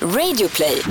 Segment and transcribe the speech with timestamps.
[0.00, 0.82] Radioplay.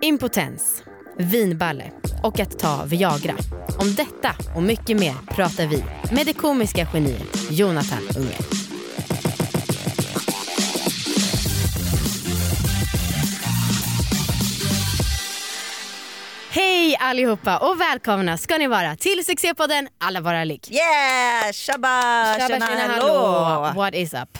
[0.00, 0.82] Impotens,
[1.16, 1.90] vinballe
[2.22, 3.34] och att ta Viagra.
[3.78, 8.36] Om detta och mycket mer pratar vi med det komiska geniet Jonathan Unge.
[16.50, 20.68] Hej allihopa och välkomna ska ni vara till succépodden Alla våra ligg.
[20.70, 21.52] Yeah!
[21.52, 22.22] Shabba!
[22.48, 23.72] Tjena, tjena, hallå!
[23.76, 24.38] What is up?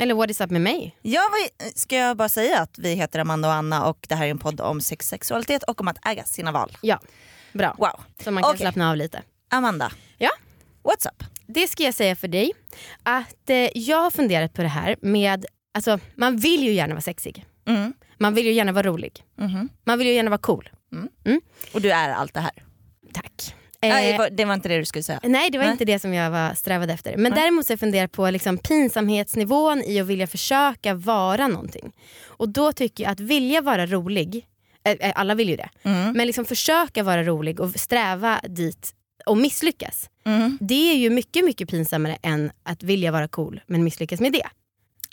[0.00, 0.96] Eller what is up med mig?
[1.02, 4.26] Ja, vad- ska jag bara säga att vi heter Amanda och Anna och det här
[4.26, 6.76] är en podd om sex, sexualitet och om att äga sina val.
[6.82, 7.00] Ja,
[7.52, 7.74] bra.
[7.78, 8.00] Wow.
[8.24, 8.60] Så man kan Okej.
[8.60, 9.22] slappna av lite.
[9.50, 10.30] Amanda, Ja,
[10.82, 11.24] what's up?
[11.46, 12.52] det ska jag säga för dig.
[13.02, 17.02] Att eh, jag har funderat på det här med, alltså man vill ju gärna vara
[17.02, 17.46] sexig.
[17.66, 17.92] Mm.
[18.18, 19.24] Man vill ju gärna vara rolig.
[19.38, 19.68] Mhm.
[19.84, 20.68] Man vill ju gärna vara cool.
[21.74, 22.52] Och du är allt det här?
[23.12, 23.54] Tack.
[23.82, 25.20] Nej, Eh, det var inte det du skulle säga.
[25.22, 25.72] nej det var Nej.
[25.72, 27.16] inte det som jag var strävade efter.
[27.16, 31.92] Men däremot så jag funderat på liksom pinsamhetsnivån i att vilja försöka vara någonting.
[32.26, 34.46] Och då tycker jag att vilja vara rolig,
[34.84, 36.12] eh, eh, alla vill ju det, Mm.
[36.12, 38.94] men liksom försöka vara rolig och sträva dit
[39.26, 40.10] och misslyckas.
[40.24, 40.58] Mm.
[40.60, 44.46] Det är ju mycket mycket pinsammare än att vilja vara cool men misslyckas med det.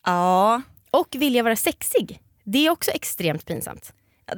[0.06, 3.94] Ja, Och vilja vara sexig, det är också extremt pinsamt.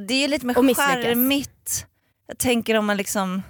[0.07, 1.85] det är lite mer charmigt.
[2.27, 3.41] Jag tänker om man liksom om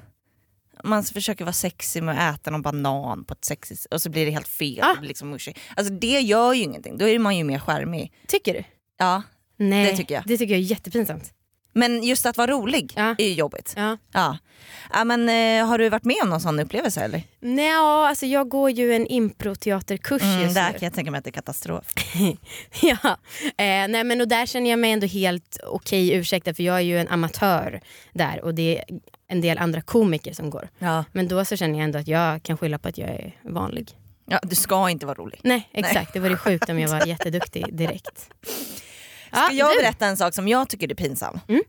[0.83, 4.25] man försöker vara sexig med att äta någon banan på ett sexigt och så blir
[4.25, 4.79] det helt fel.
[4.83, 4.95] Ah.
[5.01, 5.33] Det liksom.
[5.75, 8.13] Alltså det gör ju ingenting, då är man ju mer charmig.
[8.27, 8.63] Tycker du?
[8.97, 9.21] Ja.
[9.57, 10.23] Nej, Det tycker jag.
[10.27, 11.33] Det tycker jag är jättepinsamt.
[11.73, 13.15] Men just att vara rolig Ja.
[13.17, 13.73] är ju jobbigt.
[13.77, 13.97] Ja.
[14.13, 14.37] Ja.
[14.93, 17.23] Ja, men, eh, har du varit med om någon sån upplevelse eller?
[17.39, 20.79] Nej, alltså jag går ju en improteaterkurs Mm, just där nu.
[20.79, 21.85] kan jag tänka mig att det är katastrof.
[22.81, 22.97] ja.
[23.43, 26.79] eh, nej, men och där känner jag mig ändå helt okej ursäktad för jag är
[26.81, 27.81] ju en amatör
[28.13, 28.83] där och det
[29.29, 30.69] en del andra komiker som går.
[30.79, 31.05] Ja.
[31.11, 33.91] Men då så känner jag ändå att jag kan skylla på att jag är vanlig.
[34.25, 35.39] Ja, du ska inte vara rolig.
[35.43, 38.29] Nej exakt, det vore sjukt om jag var jätteduktig direkt.
[39.27, 39.81] Ska jag du.
[39.81, 41.39] berätta en sak som jag tycker är pinsam?
[41.47, 41.61] Mm.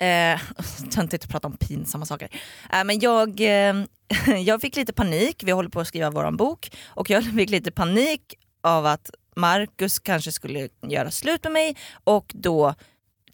[0.00, 0.40] Eh,
[0.90, 2.28] töntigt att prata om pinsamma saker.
[2.72, 3.74] Eh, men jag, eh,
[4.44, 7.70] jag fick lite panik, vi håller på att skriva vår bok och jag fick lite
[7.70, 12.74] panik av att Marcus kanske skulle göra slut med mig och då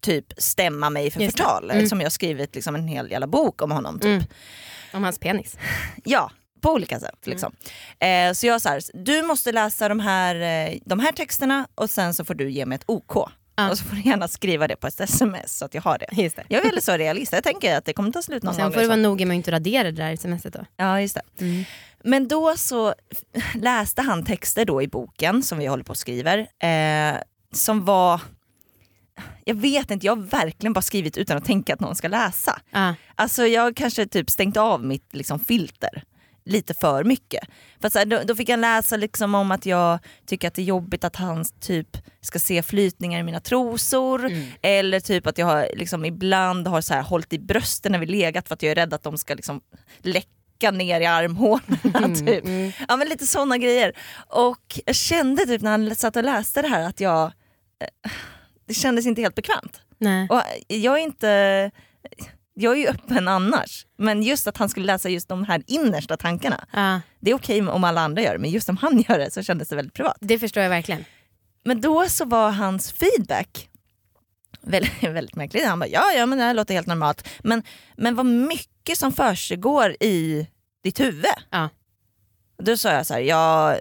[0.01, 1.77] typ stämma mig för Just förtal Mm.
[1.77, 3.99] eftersom jag har skrivit liksom en hel jävla bok om honom.
[3.99, 4.07] Typ.
[4.07, 4.25] Mm.
[4.93, 5.57] Om hans penis.
[6.05, 6.31] Ja,
[6.61, 7.27] på olika sätt.
[7.27, 7.53] Liksom.
[7.99, 10.35] Eh, så jag sa du måste läsa de här,
[10.71, 13.29] eh, de här texterna och sen så får du ge mig ett OK.
[13.59, 13.71] Ja.
[13.71, 16.23] Och så får du gärna skriva det på ett sms så att jag har det.
[16.23, 16.45] Just det.
[16.49, 18.65] Jag är väldigt så realist, jag tänker att det kommer ta slut någon Och sen
[18.65, 18.73] gång.
[18.73, 19.11] får du vara liksom.
[19.13, 20.65] noga med att inte radera det där smset då.
[20.77, 21.65] Ja, just det.
[22.05, 22.95] Men då så
[23.55, 26.39] läste han texter då i boken som vi håller på och skriver.
[26.39, 27.17] Eh,
[27.53, 28.21] som var,
[29.45, 32.61] jag vet inte, jag har verkligen bara skrivit utan att tänka att någon ska läsa.
[32.73, 32.95] Ah.
[33.15, 36.03] Alltså jag kanske typ stängt av mitt liksom, filter
[36.47, 37.49] lite för mycket.
[37.81, 40.63] För så här, då, då fick jag läsa liksom om att jag tycker att det
[40.63, 44.31] är jobbigt att han typ ska se flytningar i mina trosor.
[44.63, 48.07] Eller typ att jag har, liksom, ibland har så här, hållit i brösten när vi
[48.07, 49.61] legat för att jag är rädd att de ska liksom,
[49.99, 52.17] läcka ner i armhålorna.
[52.27, 52.45] typ.
[52.89, 53.93] Ja, men lite sådana grejer.
[54.29, 57.25] Och jag kände typ när han satt och läste det här att jag,
[57.81, 58.11] eh,
[58.67, 59.81] det kändes inte helt bekvämt.
[59.99, 60.29] Nej.
[60.31, 61.71] Och jag är inte...
[62.59, 63.87] Jag är ju öppen annars.
[63.99, 66.67] Men just att han skulle läsa just de här innersta tankarna.
[66.73, 67.01] Ah.
[67.21, 69.43] Det är okej om alla andra gör det, men just om han gör det så
[69.43, 70.17] kändes det väldigt privat.
[70.21, 71.05] Det förstår jag verkligen.
[71.65, 73.69] Men då så var hans feedback
[74.61, 75.65] väldigt, väldigt märkligt.
[75.65, 77.29] Han bara, ja ja men det här låter helt normalt.
[77.43, 77.63] Men,
[77.97, 80.47] men vad mycket som försiggår i
[80.85, 81.27] ditt huvud.
[81.51, 81.69] Ja.
[82.59, 83.77] Då sa jag så här, ja,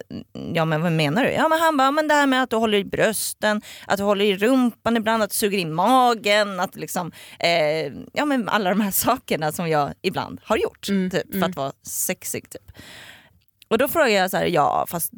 [0.53, 1.31] ja men vad menar du?
[1.31, 4.03] Ja men han bara, men det här med att du håller i brösten, att du
[4.03, 8.69] håller i rumpan ibland, att du suger i magen, att liksom, eh, ja men alla
[8.69, 11.49] de här sakerna som jag ibland har gjort Mm, typ, för mm.
[11.49, 12.49] att vara sexig.
[12.49, 12.71] Typ.
[13.67, 15.13] Och då frågade jag så här, ja fast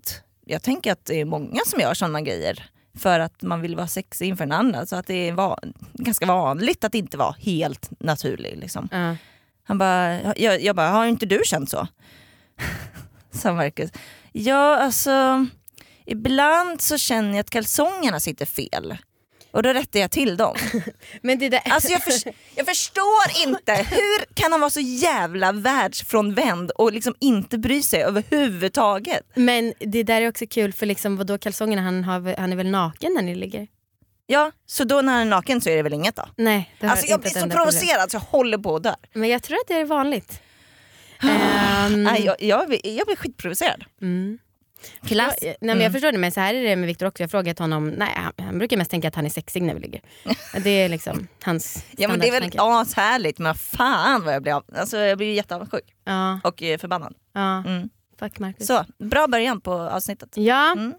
[0.45, 3.87] jag tänker att det är många som gör sådana grejer för att man vill vara
[3.87, 4.87] sexig inför en annan.
[4.87, 5.59] Så att det är va-
[5.93, 8.57] ganska vanligt att inte vara helt naturlig.
[8.57, 8.89] Liksom.
[8.91, 9.15] Ah.
[9.63, 11.87] Han bara, jag, jag bara, har inte du känt så?
[13.37, 13.91] Sa Marcus.
[14.31, 15.45] Ja, alltså
[16.05, 18.97] ibland så känner jag att kalsongerna sitter fel.
[19.51, 20.55] Och då rättar jag till dem.
[21.21, 21.61] Men det där...
[21.65, 27.15] Alltså jag, förs- jag förstår inte, hur kan han vara så jävla världsfrånvänd och liksom
[27.19, 29.23] inte bry sig överhuvudtaget?
[29.35, 32.69] Men det där är också kul för liksom, vadå kalsongerna, han, har, han är väl
[32.69, 33.67] naken när ni ligger?
[34.27, 36.23] Ja, så då när han är naken så är det väl inget då?
[36.35, 38.93] Nej, Alltså jag blir så provocerad så jag håller på att dö.
[39.13, 40.41] Men jag tror att det är vanligt.
[41.21, 43.83] Ehm, Nej, jag, jag, blir- jag blir skitprovocerad.
[44.01, 44.37] mm.
[45.05, 47.23] Klass, nej, men jag förstår det, men så här är det med Viktor också.
[47.23, 49.73] Jag har frågat honom, nej, han, han brukar mest tänka att han är sexig när
[49.73, 50.01] vi ligger.
[50.63, 54.53] Det är liksom hans Ja men det är väl ashärligt men fan vad jag blir
[54.53, 54.63] av.
[54.75, 57.13] Alltså jag blir jätteavundsjuk Ja, och eh, förbannad.
[57.33, 57.57] ja.
[57.57, 57.89] Mm.
[58.19, 58.67] Fuck Marcus.
[58.67, 60.29] Så, bra början på avsnittet.
[60.37, 60.93] Ja, Mm.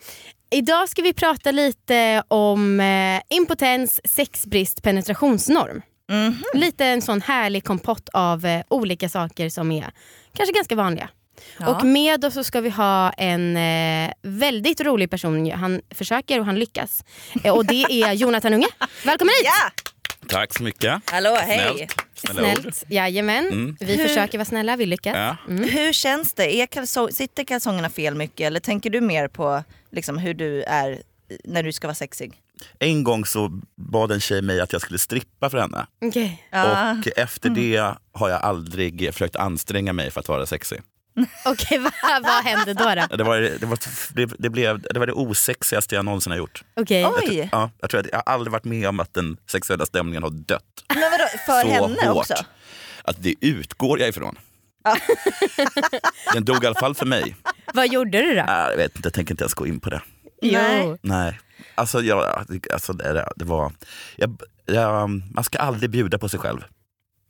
[0.50, 5.82] Idag ska vi prata lite om eh, impotens, sexbrist, penetrationsnorm.
[6.08, 6.43] Mhm.
[6.55, 9.90] Lite en sån härlig kompott av eh, olika saker som är
[10.37, 11.08] kanske ganska vanliga.
[11.58, 11.69] Ja.
[11.69, 15.50] Och med oss så ska vi ha en eh, väldigt rolig person.
[15.50, 17.05] Han försöker och han lyckas.
[17.44, 18.66] Eh, och det är Jonathan Unge.
[19.05, 19.44] Välkommen hit!
[19.44, 19.70] Ja!
[20.28, 21.10] Tack så mycket.
[21.10, 21.58] Hallå, hej.
[21.58, 21.94] Snällt.
[22.14, 22.58] Snälla ord.
[22.61, 22.84] Snällt.
[22.88, 23.46] Jajamän.
[23.46, 23.76] Mm.
[23.81, 25.16] Vi Hur- försöker vara snälla, vi lyckas.
[25.16, 25.37] Ja.
[25.54, 26.54] Hur känns det?
[26.56, 30.99] Är kalsong, sitter kalsongerna fel mycket eller tänker du mer på liksom, hur du är
[31.44, 32.32] när du ska vara sexig?
[32.78, 35.87] En gång så bad en tjej mig att jag skulle strippa för henne.
[36.05, 36.46] Okej.
[36.50, 36.90] Ja.
[36.93, 40.81] Och efter det har jag aldrig försökt anstränga mig för att vara sexig.
[41.44, 42.84] Okej, vad, vad hände då?
[42.84, 43.16] då?
[43.16, 43.78] Det var det, var,
[44.14, 46.62] det, det, blev, det var det osexigaste jag någonsin har gjort.
[46.76, 47.06] Okej.
[47.06, 50.22] Oj, Ja, jag, tror att jag har aldrig varit med om att den sexuella stämningen
[50.22, 50.62] har dött
[50.94, 52.16] men vadå, för så henne hårt.
[52.16, 52.34] också?
[53.02, 54.38] Att det utgår jag ifrån.
[56.34, 57.37] Den dog i alla fall för mig.
[57.75, 58.40] Vad gjorde du då?
[58.40, 60.00] Äh, jag vet inte, jag tänker inte ens gå in på det.
[60.43, 60.81] Nej.
[60.84, 60.99] Jo.
[61.02, 61.38] Nej,
[61.75, 63.72] alltså, jag, alltså det, det var...
[64.16, 66.64] Jag, jag, man ska aldrig bjuda på sig själv.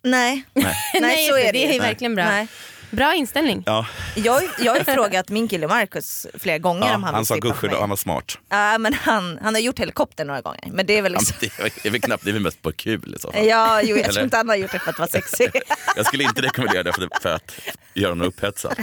[0.05, 0.45] Nej.
[0.55, 0.75] Nej.
[1.01, 1.79] Nej, så är det det är ju.
[1.79, 2.25] verkligen bra.
[2.25, 2.49] Nej.
[2.91, 3.63] Bra inställning.
[3.67, 3.87] Ja,
[4.17, 7.37] Jag, jag har ju frågat min kille Marcus flera gånger ja, om han han sa
[7.37, 8.39] gudskelov, han var smart.
[8.49, 10.65] Ja, men han, han har gjort helikopter några gånger.
[10.73, 11.37] Men det är väl Ja, liksom...
[11.59, 13.47] men det är väl knappt, det är väl mest på kul i så fall.
[13.47, 14.13] Ja, jo, jag Eller?
[14.13, 15.51] tror inte han har gjort det för att vara sexig.
[15.97, 17.53] Jag skulle inte rekommendera det för, för att
[17.95, 18.75] göra någon upphetsad.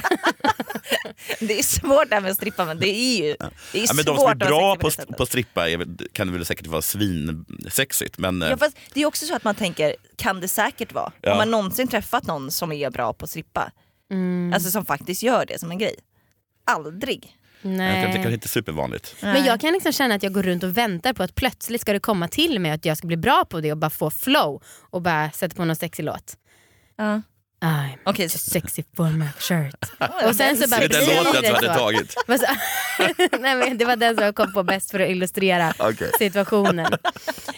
[1.40, 3.36] Det är svårt det här med att strippa men det är ju
[3.72, 5.86] det är Ja, men svårt de som är att vara bra på, på strippa är,
[6.14, 8.18] kan det väl säkert vara svinsexigt.
[8.18, 11.12] Men eh, Ja, fast det är också så att man tänker, kan det säkert vara?
[11.22, 11.30] Ja.
[11.30, 13.72] Har man någonsin träffat någon som är bra på att strippa?
[14.12, 14.54] Mm.
[14.54, 15.96] Alltså som faktiskt gör det som en grej?
[16.66, 17.38] Aldrig.
[17.62, 18.34] jag kan, det kanske Nej.
[18.34, 19.16] inte är supervanligt.
[19.22, 21.94] Men jag kan liksom känna att jag går runt och väntar på att plötsligt ska
[21.94, 24.64] det komma till mig att jag ska bli bra på det och bara få flow
[24.90, 26.38] och bara sätta på någon sexig låt.
[26.96, 27.22] Ja.
[27.66, 29.76] I'm too så- sexy for my shirt.
[30.28, 32.16] Och sen så bara Det är den låten det du hade tagit.
[33.40, 36.12] Nej, men det var den som jag kom på bäst för att illustrera Okej.
[36.20, 36.94] situationen.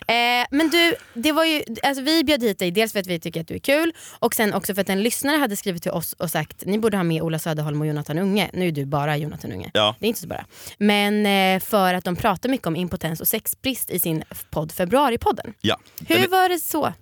[0.07, 3.19] Eh, men du, det var ju, alltså vi bjöd hit dig dels för att vi
[3.19, 5.91] tycker att du är kul och sen också för att en lyssnare hade skrivit till
[5.91, 8.49] oss och sagt ni borde ha med Ola Söderholm och Jonathan Unge.
[8.53, 9.71] Nu är du bara Jonathan Unge.
[9.73, 9.95] Ja.
[9.99, 10.45] Det är inte så bara.
[10.77, 15.53] Men eh, för att de pratar mycket om impotens och sexbrist i sin podd Februaripodden.
[15.61, 15.77] Ja.
[16.07, 16.93] Hur Den- var det så?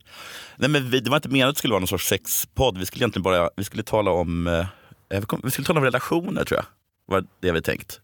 [0.58, 2.78] Nej, men vi, det var inte meningen att det skulle vara någon sorts sexpodd.
[2.78, 4.66] Vi skulle egentligen bara vi skulle tala om eh,
[5.20, 6.66] vi kom- vi skulle tala om relationer tror jag.
[7.08, 8.00] var det vi tänkt.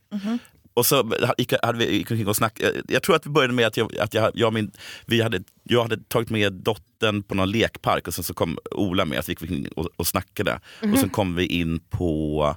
[0.74, 3.68] Och så gick, hade vi gick omkring och snack, jag tror att vi började med
[3.68, 4.72] att, jag, att jag, jag, min,
[5.06, 9.06] vi hade, jag hade tagit med dottern på någon lekpark och sen så kom Ola
[9.06, 10.60] med, så gick vi omkring och, och snackade.
[10.94, 12.56] Och sen kom vi in på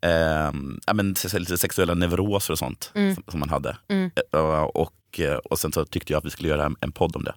[0.00, 3.76] ehm, ja, men, lite sexuella neuroser och sånt som, som man hade.
[4.32, 7.16] Eh, och, eh, och sen så tyckte jag att vi skulle göra en, en podd
[7.16, 7.34] om det.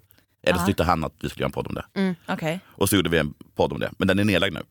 [0.50, 2.16] Eller så tyckte han att vi skulle göra en podd om det.
[2.28, 2.60] Okej.
[2.68, 3.92] Och så gjorde vi en podd om det.
[3.98, 4.64] Men den är nedlagd nu.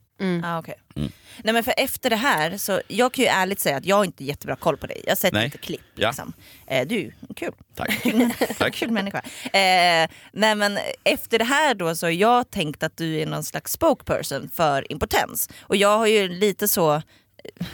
[0.45, 0.75] Ah, okej.
[0.97, 1.11] Mm.
[1.43, 4.05] Nej men för efter det här, så jag kan ju ärligt säga att jag har
[4.05, 5.01] inte jättebra koll på dig.
[5.05, 5.45] Jag har sett Nej.
[5.45, 5.81] lite klipp.
[5.95, 6.09] Ja.
[6.09, 6.33] Liksom.
[6.67, 7.53] Eh, du, kul.
[7.75, 8.07] Tack.
[8.59, 8.75] Tack.
[8.75, 9.19] Kul människa.
[9.45, 13.45] Eh, nej men efter det här då så har jag tänkt att du är någon
[13.45, 15.49] slags spokesperson för impotens.
[15.61, 17.03] Och jag har ju lite så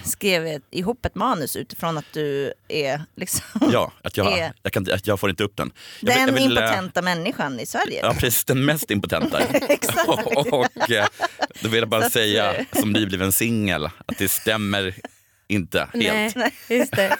[0.04, 4.72] skrev ett- ihop ett manus utifrån att du är liksom Ja, att jag, Är- jag,
[4.72, 5.70] kan, att jag får inte upp den.
[6.00, 8.00] Jag den jag vill, eh, impotenta människan i Sverige.
[8.02, 8.44] Ja, precis.
[8.44, 9.40] Den mest impotenta.
[9.68, 10.08] Exakt.
[10.52, 11.06] och eh,
[11.60, 14.94] då vill jag bara säga eh, som nybliven singel att det stämmer
[15.48, 16.36] inte helt.
[16.36, 17.16] Nej, just det.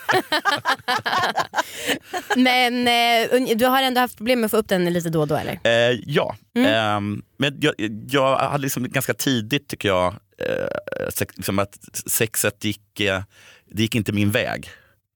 [2.36, 5.28] Men eh, du har ändå haft problem med att få upp den lite då och
[5.28, 5.60] då eller?
[5.64, 6.72] Eh, ja, Mm.
[6.74, 7.74] Ehm, men jag,
[8.10, 10.14] jag hade liksom ganska tidigt tycker jag,
[10.48, 13.22] eh, liksom att sexet gick, eh,
[13.66, 14.70] det gick inte min väg.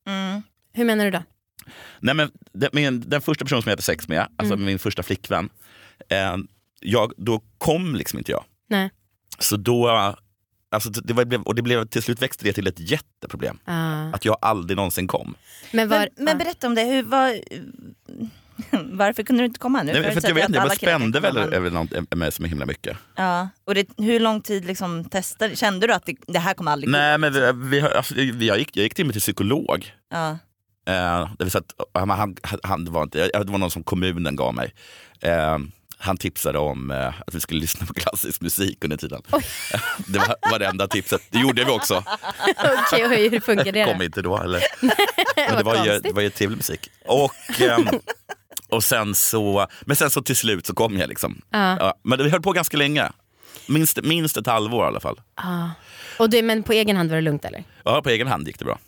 [0.06, 0.42] Mm.
[0.72, 1.22] Hur menar du då?
[2.00, 4.66] Nej, men den, min, den första personen som jag hade sex med, alltså Mm.
[4.66, 5.48] min första flickvän,
[6.08, 6.36] eh,
[6.80, 8.44] jag, då kom liksom inte jag.
[8.68, 8.90] Nej.
[9.38, 9.88] Så då,
[10.70, 13.58] alltså det var, och det blev, till slut växte det till ett jätteproblem.
[13.64, 14.10] Ah.
[14.12, 15.34] Att jag aldrig någonsin kom.
[15.72, 16.38] Men, var, Men, men ah.
[16.38, 17.40] berätta om det, hur, var,
[18.92, 19.92] varför kunde du inte komma nu?
[19.92, 21.86] Nej, för att jag vet inte, jag spände väl
[22.16, 22.96] med så himla mycket.
[23.14, 26.72] Ja, och det, hur lång tid liksom testade Kände du att det, det här kommer
[26.72, 26.90] aldrig?
[26.90, 29.92] Nej men vi, vi, alltså, vi, jag, gick, jag gick till och med till psykolog.
[30.10, 30.38] Ja.
[30.88, 33.82] Eh, det vill säga att, han, han, han, det, var inte, det var någon som
[33.82, 34.74] kommunen gav mig.
[35.20, 35.58] Eh,
[35.98, 39.22] han tipsade om eh, att vi skulle lyssna på klassisk musik under tiden.
[40.06, 41.22] det var varenda tipset.
[41.30, 41.94] Det gjorde vi också.
[42.92, 44.04] Okej, och hur funkar det Kom då?
[44.04, 44.38] inte då.
[44.38, 44.62] Eller?
[45.36, 46.90] Men det var ju, det var ju trevlig musik.
[47.06, 47.88] Och, ehm,
[48.70, 51.40] och sen så, men sen så till slut så kom jag liksom.
[51.50, 51.76] Ja.
[51.80, 53.10] Ja, men vi höll på ganska länge.
[53.68, 55.20] Minst, minst ett halvår i alla fall.
[55.34, 55.68] Ah.
[56.18, 57.64] Och du, men på egen hand var det lugnt eller?
[57.84, 58.78] Ja, på egen hand gick det bra.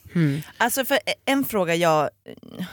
[0.58, 2.64] Alltså för en fråga jag eh,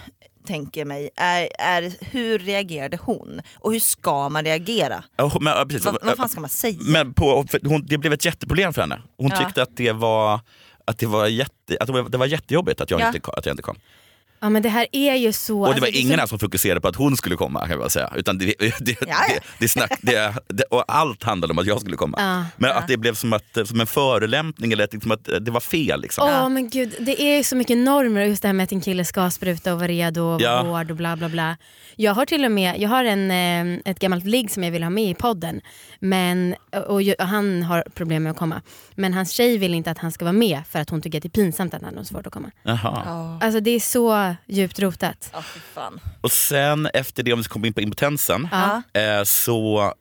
[0.48, 3.42] tänker mig är, är hur reagerade hon?
[3.60, 5.04] Och hur ska man reagera?
[5.18, 5.86] Ja, Men, ja, precis.
[5.86, 6.78] Vad, vad fan ska man säga?
[6.82, 9.02] Men på, hon, det blev ett jätteproblem för henne.
[9.18, 9.38] Hon Ja.
[9.38, 10.40] tyckte att det var,
[10.86, 13.08] att det var, jätte, att det var, det jättejobbigt att jag, Ja.
[13.08, 13.76] inte, att jag inte kom.
[14.46, 15.62] Ja men det här är ju så...
[15.62, 17.70] Och det var alltså, ingen så- här som fokuserade på att hon skulle komma kan
[17.70, 18.14] jag bara säga.
[18.16, 19.16] Utan det, det, det, ja.
[19.30, 22.18] det, det, snack, det, det, och allt handlade om att jag skulle komma.
[22.20, 22.76] Ja, Men ja.
[22.76, 26.02] att det blev som, att, som en förolämpning eller liksom att det var fel.
[26.02, 26.30] Liksom.
[26.30, 28.82] Åh men gud, det är ju så mycket normer just det här med att en
[28.82, 30.64] kille ska spruta och vara redo och Ja.
[30.64, 31.58] vara hård och bla bla bla.
[31.96, 34.84] Jag har till och med, jag har en, eh, ett gammalt ligg som jag vill
[34.84, 35.62] ha med i podden.
[36.00, 36.56] Men,
[36.88, 38.62] och, och han har problem med att komma.
[38.96, 41.24] Men hans tjej vill inte att han ska vara med för att hon tycker att
[41.24, 42.52] det är pinsamt att han har svårt att komma.
[42.64, 43.02] Jaha.
[43.06, 45.32] Ja, Alltså det är så djupt rotat.
[45.34, 46.00] oh, fy fan.
[46.22, 48.82] Och sen efter det, om vi ska komma in på impotensen, Ja.
[49.02, 49.94] eh, så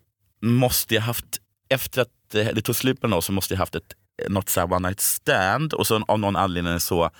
[0.43, 1.27] måste jag haft,
[1.69, 3.95] efter att det tog slut med oss så måste jag haft ett,
[4.29, 7.11] något så här one night stand och så av någon anledning så eh,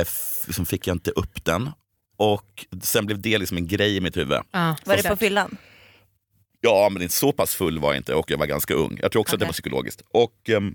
[0.00, 1.70] f- liksom fick jag inte upp den.
[2.16, 4.38] Och sen blev det liksom en grej i mitt huvud.
[4.50, 5.56] Ja, Var det på fyllan?
[6.60, 8.98] Ja, men inte så pass full var jag inte och jag var ganska ung.
[9.02, 9.48] Jag tror också att det Okej.
[9.48, 10.02] var psykologiskt.
[10.10, 10.74] Och, ehm,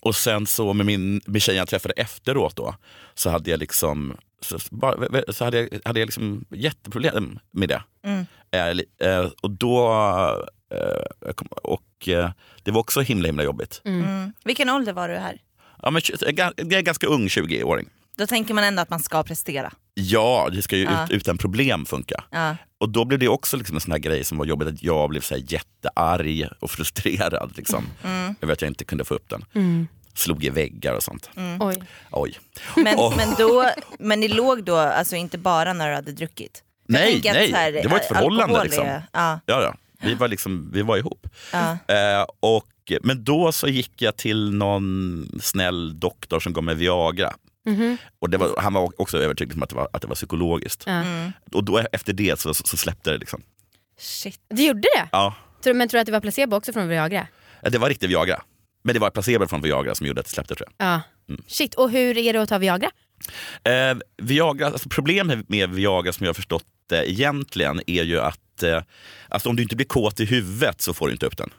[0.00, 2.74] och sen så med min med tjejen jag träffade efteråt då,
[3.14, 7.82] så hade jag liksom så, bara, så hade jag, hade jag liksom jätteproblem med det.
[8.04, 8.26] Mm.
[8.50, 9.92] Eh, eh, och då,
[10.74, 12.30] eh, och eh,
[12.62, 13.82] det var också himla himla jobbigt.
[13.84, 14.32] Mm.
[14.44, 15.40] Vilken ålder var du här?
[15.82, 16.02] Ja, men,
[16.56, 17.88] jag är ganska ung 20-åring.
[18.22, 19.72] Då tänker man ändå att man ska prestera.
[19.94, 21.04] Ja, det ska ju Ja.
[21.04, 22.24] ut, utan problem funka.
[22.30, 22.56] Ja.
[22.78, 25.08] Och då blev det också liksom en sån här grej som var jobbigt, att jag
[25.10, 27.52] blev så här jättearg och frustrerad.
[27.56, 28.34] Liksom, Mm.
[28.40, 29.44] över att jag inte kunde få upp den.
[29.54, 29.88] Mm.
[30.14, 31.30] Slog i väggar och sånt.
[31.60, 31.82] Oj.
[32.10, 32.38] Oj.
[32.76, 33.14] Men, Åh.
[33.16, 36.62] men, då, men ni låg då alltså inte bara när du hade druckit?
[36.86, 37.52] Jag Nej, nej.
[37.52, 38.64] här, det var ett förhållande.
[38.64, 38.86] Liksom.
[38.86, 39.74] är- Ja, Ja, ja.
[40.00, 41.26] Vi, var liksom, vi var ihop.
[41.52, 41.78] ja.
[41.94, 47.32] Eh, och, men då så gick jag till någon snäll doktor som gav mig Viagra.
[47.64, 47.96] Mhm.
[48.18, 50.82] Och det var, han var också övertygad om att det var, att det var psykologiskt.
[50.86, 50.92] Ja.
[50.92, 51.32] Mm.
[51.52, 53.18] Och då efter det så, så släppte det.
[53.18, 53.42] Liksom.
[53.98, 54.40] Shit.
[54.48, 55.08] Du gjorde det?
[55.12, 57.26] Ja, Men tror du att det var placebo också från Viagra?
[57.62, 58.42] det var riktig Viagra.
[58.82, 60.86] Men det var placebo från Viagra som gjorde att det släppte tror jag.
[60.88, 61.00] Ja.
[61.46, 62.90] Shit, och hur är det att ta Viagra?
[63.64, 68.62] Eh, Viagra, alltså problemet med Viagra som jag har förstått det egentligen är ju att
[68.62, 68.82] eh,
[69.28, 71.50] alltså om du inte blir kåt i huvudet så får du inte upp den.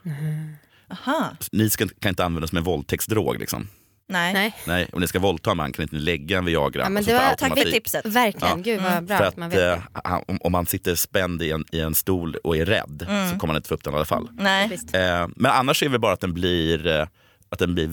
[0.89, 1.35] Aha.
[1.51, 3.39] Ni ska, kan inte använda som en våldtäktsdrog.
[3.39, 3.67] Liksom.
[4.13, 4.33] Nej.
[4.33, 4.55] Nej.
[4.67, 6.81] Nej, om ni ska våldta en man kan inte ni lägga en Viagra.
[6.81, 8.05] Ja, men det var- Tack för tipset.
[8.05, 8.63] Verkligen, Ja.
[8.63, 11.65] gud vad bra För att man vet eh, om, om man sitter spänd i en,
[11.71, 14.05] i en stol och är rädd så kommer man inte få upp den i alla
[14.05, 14.29] fall.
[14.33, 14.79] Nej.
[14.93, 17.07] Eh, men annars är det bara att den blir, eh,
[17.49, 17.91] att den blir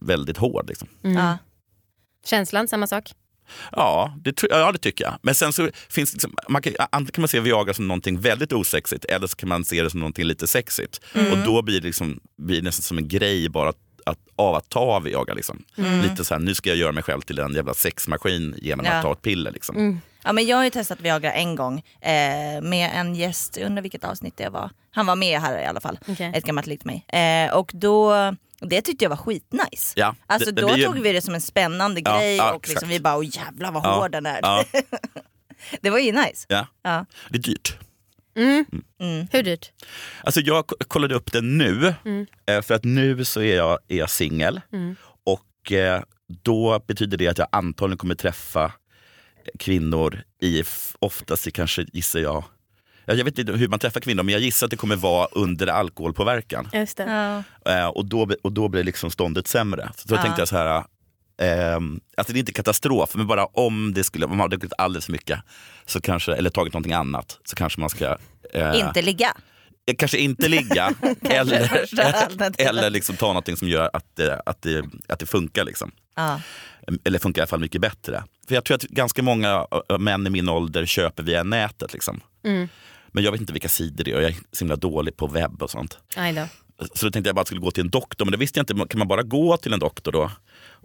[0.00, 0.68] väldigt hård.
[0.68, 0.88] Liksom.
[1.04, 1.16] Mm.
[1.16, 1.38] Ja.
[2.26, 3.12] Känslan, samma sak?
[3.72, 5.14] Ja, det, ja, det tycker jag.
[5.22, 8.52] Men sen så finns liksom, man kan, antingen kan man se Viagra som någonting väldigt
[8.52, 11.00] osexigt eller så kan man se det som någonting lite sexigt.
[11.32, 13.76] Och då blir det, liksom, blir det nästan som en grej bara att,
[14.06, 15.34] att, av att ta Viagra.
[15.34, 15.64] Liksom.
[16.02, 18.92] Lite så här, nu ska jag göra mig själv till en jävla sexmaskin genom Ja.
[18.92, 19.52] att ta ett piller.
[19.52, 19.76] Liksom.
[19.76, 20.00] Mm.
[20.24, 23.82] Ja, men jag har ju testat Viagra en gång eh, med en gäst, jag undrar
[23.82, 24.70] vilket avsnitt det var.
[24.90, 26.32] Han var med här i alla fall, Okej.
[26.34, 27.04] ett gammalt likt mig.
[27.08, 28.12] Eh, och då,
[28.60, 29.92] det tyckte jag var skitnice.
[29.96, 32.52] Ja, Alltså det- det då ju- tog vi det som en spännande Ja, grej ja,
[32.52, 34.38] och liksom vi bara, åh jävlar vad Ja, hård den är.
[34.42, 34.64] Ja,
[35.80, 36.46] Det var ju nice.
[36.48, 36.66] ja.
[36.82, 37.06] Ja.
[37.30, 37.76] Det är dyrt.
[38.36, 38.64] Mm.
[39.00, 39.26] Mm.
[39.32, 39.72] Hur dyrt?
[40.24, 42.26] Alltså jag kollade upp det nu, Mm.
[42.46, 44.60] eh, för att nu så är jag, är jag singel.
[44.72, 44.96] Mm.
[45.24, 46.02] Och eh,
[46.44, 48.72] då betyder det att jag antagligen kommer träffa
[49.58, 50.62] kvinnor i,
[50.98, 52.44] oftast i kanske gissar jag,
[53.08, 55.26] Ja, jag vet inte hur man träffar kvinnor men jag gissar att det kommer vara
[55.32, 56.68] under alkoholpåverkan.
[56.72, 57.04] Just det.
[57.64, 57.72] Ja.
[57.72, 59.90] Eh, och, då, och då blir liksom ståndet sämre.
[59.96, 60.22] Så då Ja.
[60.22, 60.84] tänkte jag så här,
[61.42, 64.72] ehm, alltså det är inte katastrof, men bara om det skulle, om man hade druckit
[64.78, 65.40] alldeles för mycket,
[65.86, 68.16] så kanske, eller tagit någonting annat, så kanske man ska
[68.52, 69.34] eh, Inte ligga.
[69.86, 74.84] Eh, Kanske inte ligga eller, eller liksom ta någonting som gör att det, att det,
[75.08, 75.64] att det funkar.
[75.64, 75.90] Liksom.
[76.16, 76.40] Ja.
[77.04, 78.24] Eller funkar i alla fall mycket bättre.
[78.48, 79.66] För Jag tror att ganska många
[79.98, 81.92] män i min ålder köper via nätet.
[81.92, 82.20] Liksom.
[82.44, 82.68] Mm.
[83.08, 85.26] Men jag vet inte vilka sidor det är och jag är så himla dålig på
[85.26, 85.98] webb och sånt.
[86.94, 88.58] Så då tänkte jag bara att jag skulle gå till en doktor, men det visste
[88.58, 88.86] jag inte.
[88.88, 90.30] Kan man bara gå till en doktor då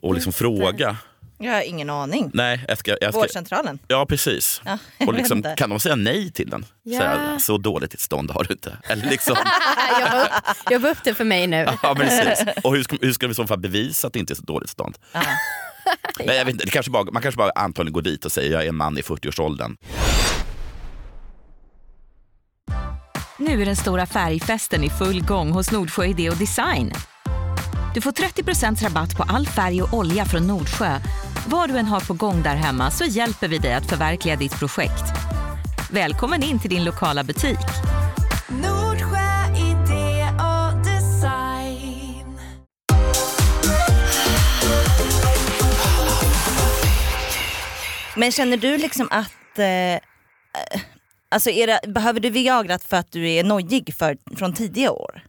[0.01, 0.97] och liksom fråga?
[1.37, 2.31] Jag har ingen aning.
[2.33, 3.79] Nej, jag ska, jag ska, Vårdcentralen.
[3.87, 4.61] ja precis.
[4.65, 4.77] Ja,
[5.07, 6.65] Och liksom, kan de säga nej till den?
[6.83, 6.99] Ja.
[6.99, 8.77] Så, här, så dåligt tillstånd har du inte.
[8.89, 9.35] Eller liksom,
[10.69, 11.67] jag var upp, upp det för mig nu.
[11.83, 12.45] Ja, precis.
[12.63, 14.41] Och hur ska, hur ska vi i så fall bevisa att det inte är så
[14.41, 14.97] dåligt stånd?
[15.11, 15.21] Ja.
[16.25, 18.51] Men jag vet inte, det kanske bara, man kanske bara antagligen går dit och säger
[18.51, 19.77] jag är en man i 40-årsåldern.
[23.37, 26.93] Nu är den stora färgfesten i full gång hos Nordsjö Idé och Design.
[27.93, 30.99] Du får 30% rabatt på all färg och olja från Nordsjö.
[31.47, 34.59] Vad du än har på gång där hemma så hjälper vi dig att förverkliga ditt
[34.59, 35.03] projekt.
[35.91, 37.57] Välkommen in till din lokala butik.
[38.47, 42.39] Nordsjö idé och design.
[48.15, 49.59] Men känner du liksom att...
[49.59, 49.99] Eh, eh,
[51.29, 55.21] alltså är det, behöver du Viagra för att du är nojig för, från tidiga år?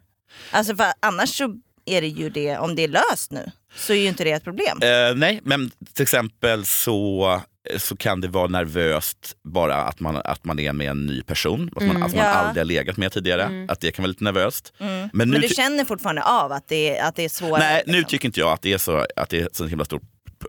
[0.51, 1.55] Alltså för annars så
[1.85, 4.43] är det ju det, om det är löst nu, så är ju inte det ett
[4.43, 4.79] problem.
[4.81, 7.41] Eh, nej, men till exempel så
[7.77, 11.69] så kan det vara nervöst bara att man, att man är med en ny person,
[11.75, 12.03] att man, Mm.
[12.03, 12.31] att man Ja.
[12.31, 13.65] aldrig har legat med tidigare.
[13.69, 14.73] Att det kan vara lite nervöst.
[14.77, 17.59] Men, Men nu, du ty- känner fortfarande av att det, är- att det är svårare?
[17.63, 18.09] nej, nu liksom?
[18.09, 20.01] tycker inte jag att det är så, att det är så himla stort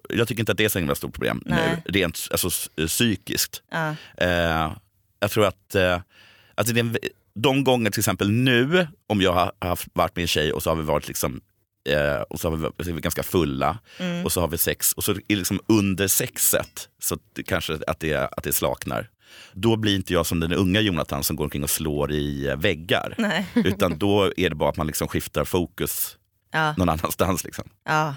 [0.08, 1.82] jag tycker inte att det är så himla stort problem Nej.
[1.86, 2.50] nu, rent alltså,
[2.86, 3.62] psykiskt.
[3.70, 3.94] Ja.
[4.18, 4.72] Eh,
[5.20, 6.00] jag tror att, eh,
[6.54, 6.96] att det är en,
[7.34, 10.70] de gånger till exempel nu, om jag har haft, varit med en tjej och så
[10.70, 11.40] har vi varit liksom
[11.88, 13.78] Eh, och så har vi, så är vi ganska fulla
[14.24, 18.14] och så har vi sex och så är liksom under sexet så kanske att det,
[18.36, 19.10] att det slaknar.
[19.52, 22.56] Då blir inte jag som den unga Jonathan som går omkring och slår i eh,
[22.56, 23.14] väggar.
[23.18, 23.46] Nej.
[23.54, 26.16] Utan då är det bara att man liksom skiftar fokus
[26.52, 26.74] Ja.
[26.76, 27.44] någon annanstans.
[27.44, 27.64] Liksom.
[27.84, 28.14] Ja.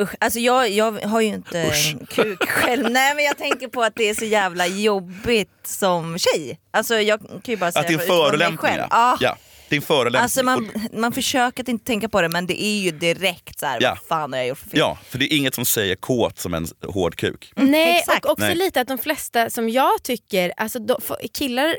[0.00, 2.90] Usch, alltså jag, jag har ju inte en kuk själv.
[2.90, 6.60] Nej men jag tänker på att det är så jävla jobbigt som tjej.
[6.70, 8.72] Alltså jag kan ju bara säga Att det är en förolämpning.
[8.76, 8.86] Ja.
[8.90, 9.16] Ja.
[9.20, 9.36] Ja,
[9.68, 10.22] det är en förolämpning.
[10.22, 13.66] Alltså man, man försöker att inte tänka på det men det är ju direkt så
[13.66, 13.88] här, Ja.
[13.90, 14.78] vad fan har jag gjort för fel?
[14.78, 17.52] Ja, för det är inget som säger kåt som en hård kuk.
[17.56, 18.24] Nej, Exakt.
[18.24, 18.54] och också Nej.
[18.56, 21.78] lite att de flesta som jag tycker, alltså f- killar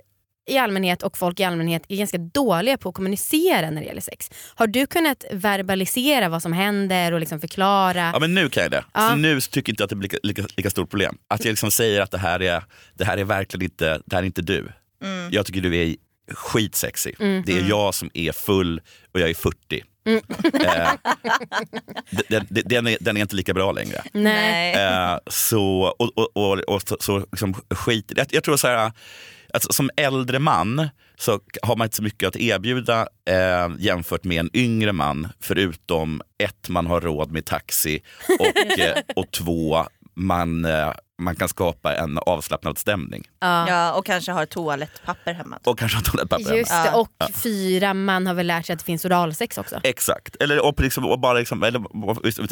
[0.50, 4.02] i allmänhet och folk i allmänhet är ganska dåliga på att kommunicera när det gäller
[4.02, 4.32] sex.
[4.56, 8.12] Har du kunnat verbalisera vad som händer och liksom förklara?
[8.14, 8.84] Ja men nu kan jag det.
[8.94, 9.10] Ja.
[9.10, 11.18] Så nu tycker jag inte att det blir lika, lika, lika stort problem.
[11.28, 12.64] Att jag liksom säger att det här är,
[12.94, 14.72] det här är verkligen inte, det här är inte du.
[15.32, 15.96] Jag tycker du är
[16.32, 17.16] skitsexig.
[17.46, 18.82] Det är jag som är full
[19.14, 19.84] och jag är 40.
[20.06, 20.92] Eh,
[22.28, 24.04] den, den, den, är, den är inte lika bra längre.
[24.14, 24.74] Nej.
[24.74, 28.92] Eh, så, och, och, och, och så, så liksom skit jag, jag tror så här,
[29.54, 34.40] att som äldre man så har man inte så mycket att erbjuda eh, jämfört med
[34.40, 35.28] en yngre man.
[35.40, 38.02] Förutom ett, man har råd med taxi
[38.40, 43.28] och, eh, och två, man, eh, man kan skapa en avslappnad stämning.
[43.40, 43.70] Ja.
[43.70, 45.60] Ja, och kanske har toalettpapper hemma.
[45.64, 46.58] Och kanske ha toalettpapper hemma.
[46.58, 47.10] Just det, och
[47.44, 49.80] fyra man har väl lärt sig att det finns oralsex också.
[49.84, 50.36] Exakt.
[50.40, 51.80] Eller och liksom, och bara liksom, eller,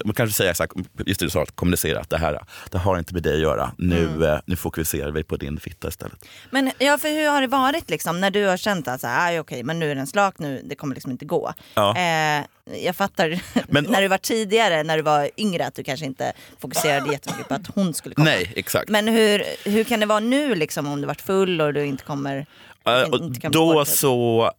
[0.06, 0.68] man kanske säga här,
[1.06, 2.40] just det du sa, att kommunicera att det här
[2.72, 3.72] det har inte med dig att göra.
[3.78, 6.26] Nu, eh, nu fokuserar vi på din fitta istället.
[6.50, 9.28] Men ja, för hur har det varit liksom, när du har känt att så här,
[9.28, 11.54] aj, okej, men nu är den slak, nu, det kommer liksom inte gå.
[11.74, 11.98] Ja.
[11.98, 12.46] Eh,
[12.84, 16.34] jag fattar Men- när du var tidigare, när du var yngre, att du kanske inte
[16.60, 18.26] fokuserade jättemycket på att hon skulle komma.
[18.26, 18.90] Nej, exakt.
[18.90, 22.04] Men hur, hur kan det vara nu liksom, om du varit full och du inte
[22.04, 22.46] kommer...
[22.86, 23.94] Eh, inte kan då typ?
[23.94, 24.52] så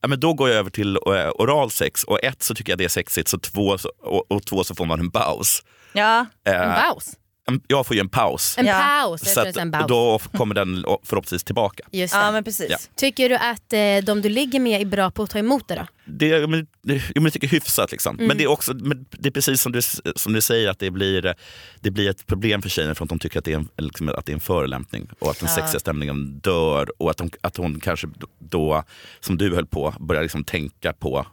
[0.00, 2.84] ja, men då går jag över till eh, oralsex och ett så tycker jag det
[2.84, 5.62] är sexigt så två, så, och, och två så får man en paus.
[5.92, 7.12] Ja, Eh, En paus.
[7.46, 8.54] En- jag får ju en paus.
[8.58, 8.72] En Ja.
[9.02, 9.88] paus, jag så tror är en att, paus.
[9.88, 11.84] då kommer den förhoppningsvis tillbaka.
[11.90, 12.20] Just det.
[12.20, 12.66] ja men precis.
[12.70, 12.76] Ja.
[12.96, 15.74] Tycker du att eh, de du ligger med är bra på att ta emot det
[15.74, 15.86] då?
[16.04, 16.66] Det, jo, men
[17.14, 17.92] jag tycker hyfsat.
[17.92, 18.16] Liksom.
[18.16, 18.28] Mm.
[18.28, 19.80] Men det är också men det är precis som du,
[20.16, 21.34] som du säger att det blir,
[21.80, 24.08] det blir ett problem för tjejen för att de tycker att det är en, liksom,
[24.08, 27.56] att det är en förolämpning och att den sexiga stämningen dör och att, de, att
[27.56, 28.06] hon kanske
[28.38, 28.84] då,
[29.20, 31.26] som du höll på, börjar liksom tänka på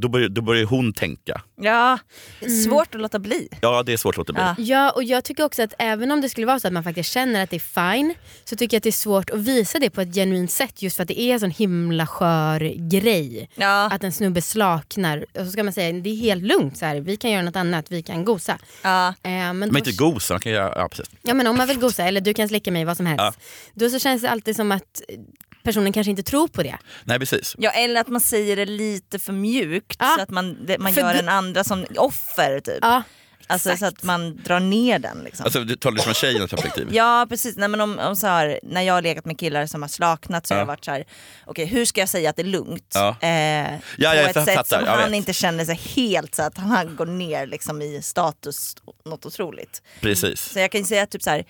[0.00, 1.42] då börjar, då börjar hon tänka.
[1.60, 1.98] Ja,
[2.40, 2.62] Mm.
[2.62, 3.48] svårt att låta bli.
[3.60, 4.42] Ja, det är svårt att låta bli.
[4.42, 4.54] Ja.
[4.58, 7.12] Ja, och jag tycker också att även om det skulle vara så att man faktiskt
[7.12, 9.90] känner att det är fine så tycker jag att det är svårt att visa det
[9.90, 13.50] på ett genuint sätt just för att det är en sån himla skör grej.
[13.54, 13.90] Ja.
[13.92, 17.00] Att en snubbe slaknar och så ska man säga det är helt lugnt, så här,
[17.00, 18.58] vi kan göra något annat, vi kan gosa.
[18.82, 19.08] Ja.
[19.08, 21.10] Eh, men Men då- inte gosa, man kan göra, ja, precis.
[21.22, 23.22] Ja men om man vill gosa eller du kan slicka mig, vad som helst.
[23.24, 23.32] Ja.
[23.74, 25.02] Då så känns det alltid som att
[25.64, 26.76] personen kanske inte tror på det.
[27.04, 27.54] Nej, precis.
[27.58, 30.14] Ja, eller att man säger det lite för mjukt Ja.
[30.16, 32.60] så att man, det, man För gör den andra som offer.
[32.60, 32.78] Typ.
[32.82, 33.02] Ja,
[33.46, 33.80] alltså, exakt.
[33.80, 35.18] så att man drar ner den.
[35.24, 35.44] Liksom.
[35.44, 36.88] Alltså, du talar från tjejens perspektiv.
[36.92, 39.82] Ja precis, Nej, men om, om så här, när jag har legat med killar som
[39.82, 40.60] har slaknat så har Ja.
[40.60, 41.04] jag varit så här,
[41.46, 42.92] okej hur ska jag säga att det är lugnt?
[42.94, 43.16] Ja.
[43.20, 43.28] Eh,
[43.98, 45.16] Ja, på jag ett sätt fattar, som jag han vet.
[45.16, 49.82] inte känner sig helt så att han går ner liksom, i status något otroligt.
[50.00, 50.40] Precis.
[50.52, 51.44] Så jag kan ju säga typ så här, eh,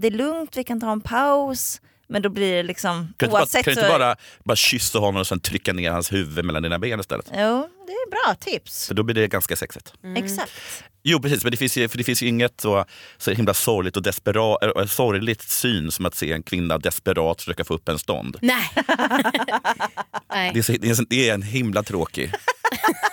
[0.00, 1.80] det är lugnt, vi kan ta en paus.
[2.08, 3.86] Men då blir det liksom, Kan du inte, bara, oavsett kan du så...
[3.86, 7.26] inte bara, bara kyssa honom och sen trycka ner hans huvud mellan dina ben istället?
[7.30, 8.86] Jo, det är bra tips.
[8.86, 9.92] För då blir det ganska sexigt.
[10.16, 10.52] Exakt.
[11.02, 12.84] Jo precis, men det finns ju, för det finns ju inget så,
[13.18, 17.64] så himla sorgligt och desperat, äh, sorgligt syn som att se en kvinna desperat försöka
[17.64, 18.36] få upp en stånd.
[18.42, 18.70] Nej.
[20.32, 20.50] Nej.
[20.54, 22.32] Det är, så, det är, så- det är en himla tråkig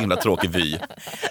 [0.00, 0.78] himla tråkig vy.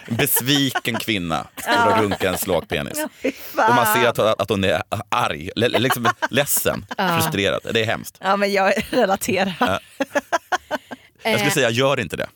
[0.06, 3.06] En besviken kvinna står och runkar en slak penis.
[3.54, 6.86] Och man ser att, att hon är arg, liksom ledsen,
[7.20, 7.62] frustrerad.
[7.74, 8.18] Det är hemskt.
[8.22, 9.56] Ja men jag relaterar.
[9.60, 9.80] Jag
[11.34, 12.28] skulle Eh, säga, gör inte det.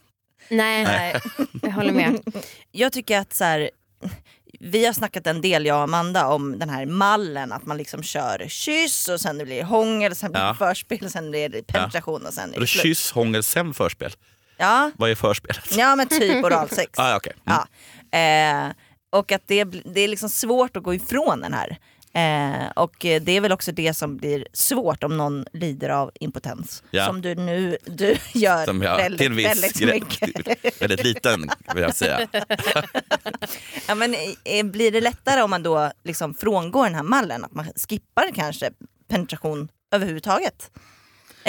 [0.49, 1.15] Nej, nej.
[1.61, 2.19] jag håller med.
[2.71, 3.69] Jag tycker att så här,
[4.59, 8.03] vi har snackat en del jag och Amanda om den här mallen att man liksom
[8.03, 10.53] kör kyss och sen det blir hångel, sen blir det Ja.
[10.55, 14.11] förspel, sen blir det penetration och sen är det kyss, hångel, sen förspel.
[14.59, 15.77] Ja, Vad är förspelet?
[15.77, 16.91] ja men typ oralsex.
[16.99, 17.33] Ah, okay.
[17.45, 17.59] mm.
[18.11, 18.17] Ja.
[18.19, 18.71] Eh,
[19.11, 21.77] och att det, det är liksom svårt att gå ifrån den här.
[22.13, 26.83] Eh, och det är väl också det som blir svårt om någon lider av impotens.
[26.91, 27.05] Ja.
[27.05, 30.81] Som du nu du gör Som jag, väldigt, till viss väldigt mycket.
[30.81, 32.27] väldigt liten vill jag säga.
[33.87, 37.45] Ja, men, eh, blir det lättare om man då liksom frångår den här mallen?
[37.45, 38.71] Att man skippar kanske
[39.09, 40.71] penetration överhuvudtaget?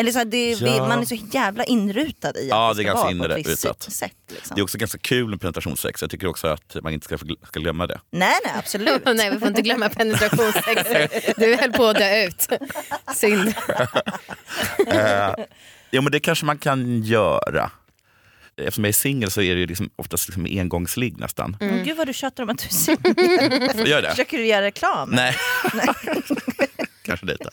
[0.00, 0.88] Eller så här, det, vi, Ja.
[0.88, 3.34] man är så jävla inrutad i att Ja, det det är ska ganska vara på
[3.40, 3.82] ett visst inrutat.
[3.92, 4.12] sätt.
[4.28, 4.54] Liksom.
[4.54, 6.02] Det är också ganska kul med penetrationssex.
[6.02, 8.00] Jag tycker också att man inte ska, ska glömma det.
[8.10, 9.02] Nej, nej absolut.
[9.14, 10.82] Nej vi får inte glömma penetrationssex.
[11.36, 12.48] Du höll på att dö ut.
[13.16, 13.54] Synd.
[14.86, 15.34] Eh,
[15.90, 17.70] jo men det kanske man kan göra.
[18.56, 21.56] Eftersom jag är singel så är det ju liksom oftast liksom engångsligg nästan.
[21.60, 24.10] Men Gud vad du tjatar om att du är singel.
[24.10, 25.10] Försöker du göra reklam?
[25.10, 25.36] Nej.
[27.02, 27.50] kanske lite.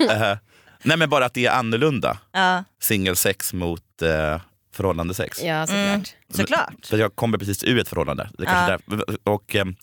[0.00, 0.36] Eh,
[0.82, 2.18] nej men bara att det är annorlunda.
[2.32, 4.40] Ja, Singelsex mot uh,
[4.74, 5.42] förhållandesex.
[5.42, 5.86] Ja såklart.
[5.88, 6.04] Mm.
[6.34, 6.86] såklart.
[6.86, 8.30] För jag kommer precis ur ett förhållande.
[8.38, 9.74] Det kanske där, och, ehm,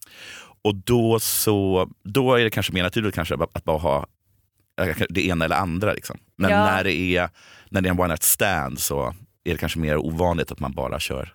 [0.62, 4.08] och då, så, då är det kanske mer naturligt kanske att bara ha
[4.82, 5.94] eh, det ena eller andra.
[5.94, 6.18] Liksom.
[6.36, 6.66] Men Ja.
[6.66, 7.30] när, det är,
[7.70, 10.72] när det är en one night stand så är det kanske mer ovanligt att man
[10.74, 11.34] bara kör,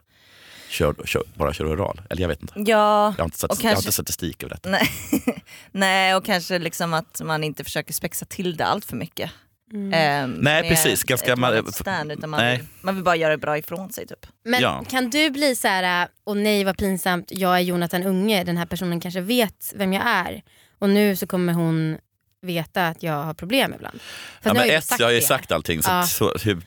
[0.69, 2.01] kör, kör, bara kör oral.
[2.11, 2.55] Eller jag vet inte.
[2.57, 4.69] Ja, Jag har inte, stat- Och jag har kanske- inte statistik över detta.
[4.71, 4.89] nej.
[5.73, 9.31] nej och kanske liksom att man inte försöker spexa till det allt för mycket.
[9.73, 9.93] Mm.
[9.95, 11.05] Ehm, Nej, precis.
[11.05, 12.57] Ganska- man- stand, utan man, nej.
[12.57, 14.27] vill, man vill bara göra bra ifrån sig typ.
[14.45, 14.85] Men Ja.
[14.91, 18.67] kan du bli så här, och nej vad pinsamt, jag är Jonathan Unge, den här
[18.67, 20.43] personen kanske vet vem jag är.
[20.79, 21.99] Och nu så kommer hon
[22.43, 24.01] veta att jag har problem ibland.
[24.43, 25.83] För Ja, men har ett, jag har ju sagt allting.
[25.83, 26.03] Så, Ja.
[26.03, 26.63] så, hur,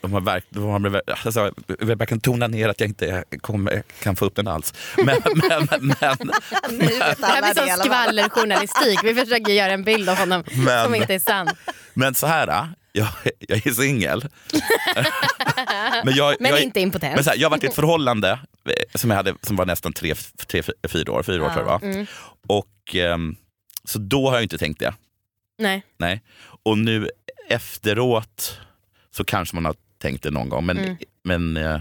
[0.00, 4.16] de har verk, de har, alltså, jag kan tona ner att jag inte kommer, kan
[4.16, 4.74] få upp den alls.
[4.96, 5.68] Men, men,
[6.00, 6.18] men,
[6.70, 10.84] Nu vet Det här blir som skvallerjournalistik, vi försöker göra en bild av honom Men-
[10.84, 11.48] som inte är sann.
[11.94, 14.28] Men så här, äh, jag, jag är singel.
[16.04, 17.14] men jag, Men jag, inte impotent.
[17.14, 18.30] men så här, jag har varit i ett förhållande
[18.68, 20.14] eh, som, jag hade, som var nästan tre,
[20.46, 21.82] tre, fyra år, fyra år tror jag.
[21.82, 22.06] Mm.
[22.48, 23.36] Och, ehm,
[23.84, 24.94] så då har jag inte tänkt det.
[25.58, 25.82] Nej.
[25.98, 26.22] Nej.
[26.62, 27.08] Och nu
[27.48, 28.60] efteråt
[29.10, 30.66] så kanske man har tänkt det någon gång.
[30.66, 30.96] Men, Mm.
[31.24, 31.80] men, eh,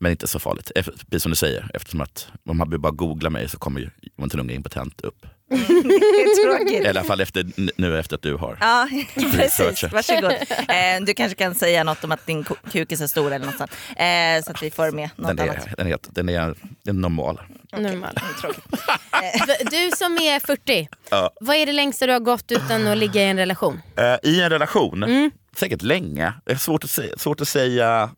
[0.00, 0.72] men inte så farligt.
[0.74, 4.40] Precis som du säger, eftersom att om man bara googlar mig så kommer ju Jonathan
[4.40, 5.26] Unge impotent upp.
[5.82, 6.84] Det är tråkigt.
[6.84, 8.58] I alla fall efter, nu efter att du har.
[8.60, 8.88] Ja,
[9.32, 9.82] precis.
[9.92, 10.32] Varsågod.
[10.68, 13.56] Eh, du kanske kan säga något om att din kuk är så stor eller något
[13.58, 13.70] sånt.
[13.96, 15.66] Eh, så att vi får med något Den annat.
[15.66, 17.40] är, den, är, den, är, den är normal.
[17.76, 18.14] Normal.
[18.14, 19.70] Det är tråkigt.
[19.70, 21.30] Du som är 40, Ja.
[21.40, 23.82] vad är det längsta du har gått utan att ligga i en relation?
[23.96, 25.30] Eh, I en relation, Mm.
[25.56, 26.32] säkert länge.
[26.44, 28.10] Det är svårt att säga, svårt att säga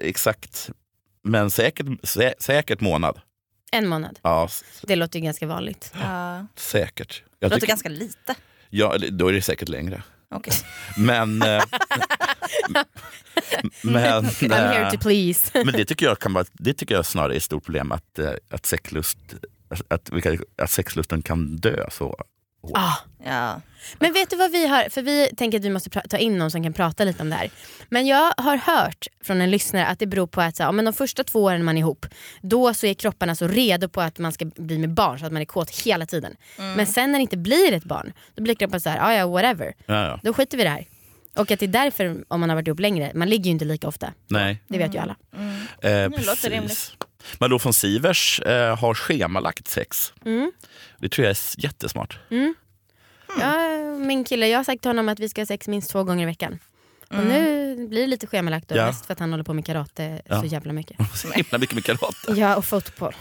[0.00, 0.70] exakt.
[1.24, 3.20] Men säkert, sä, säkert månad.
[3.74, 4.18] En månad.
[4.22, 4.48] Ja,
[4.82, 5.92] Det låter ju ganska vanligt.
[6.00, 6.46] Ja.
[6.56, 7.22] säkert.
[7.24, 8.34] Det Jag låter tycker, ganska lite.
[8.70, 10.02] ja, då är det säkert längre.
[10.30, 10.52] Okej.
[10.96, 11.62] Men, eh,
[13.82, 15.50] men, I'm here eh, to please.
[15.64, 17.92] men det tycker jag, kan vara, det tycker jag snarare är ett stort problem.
[17.92, 19.18] Att, eh, att, sexlust,
[19.88, 20.10] att,
[20.58, 22.16] att sexlusten kan dö så.
[22.74, 22.92] Ah.
[23.24, 23.60] Ja.
[23.98, 26.50] Men vet du vad vi har, för vi tänker att vi måste ta in någon
[26.50, 27.50] som kan prata lite om det här.
[27.88, 30.84] Men jag har hört från en lyssnare att det beror på att så, här, men
[30.84, 32.06] de första två åren man är ihop,
[32.40, 35.32] då så är kropparna så redo på att man ska bli med barn så att
[35.32, 36.36] man är kåt hela tiden.
[36.56, 39.26] Men sen när det inte blir ett barn, då blir kroppen så här, ja ja
[39.26, 40.20] whatever, Ja, ja.
[40.22, 40.86] då skiter vi i det här.
[41.36, 43.64] Och att det är därför, om man har varit ihop längre, man ligger ju inte
[43.64, 44.12] lika ofta.
[44.26, 44.62] Nej.
[44.68, 45.16] Det vet ju alla.
[45.82, 46.92] Eh, låter rimligt.
[47.38, 50.12] Malou von Sivers eh, har schemalagt sex.
[50.24, 50.52] Mm.
[50.98, 52.18] Det tror jag är jättesmart.
[53.40, 53.54] Ja,
[53.98, 56.22] min kille, jag har sagt till honom att vi ska ha sex minst två gånger
[56.22, 56.58] i veckan.
[57.08, 58.86] Och nu blir det lite schemalagt och Ja.
[58.86, 60.40] mest för att han håller på med karate Ja.
[60.40, 60.96] så jävla mycket.
[61.14, 62.32] Så himla mycket med karate.
[62.40, 63.14] Ja, och fotboll.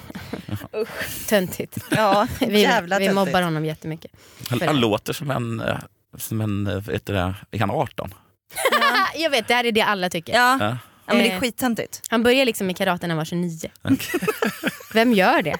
[1.29, 1.77] Töntigt.
[1.91, 3.27] Ja, Vi, jävla vi töntigt.
[3.27, 4.11] mobbar honom jättemycket.
[4.49, 5.77] Han, han låter som en, eh,
[6.17, 8.13] som en eh, vet du det, är han 18?
[8.81, 10.33] Ah, jag vet, det här är det alla tycker.
[10.33, 10.57] Ja.
[10.59, 10.77] Ja.
[11.05, 11.39] Ja, men det är Eh.
[11.39, 12.01] skittöntigt.
[12.09, 13.69] Han började liksom med karate när han var 29.
[14.93, 15.55] Vem gör det?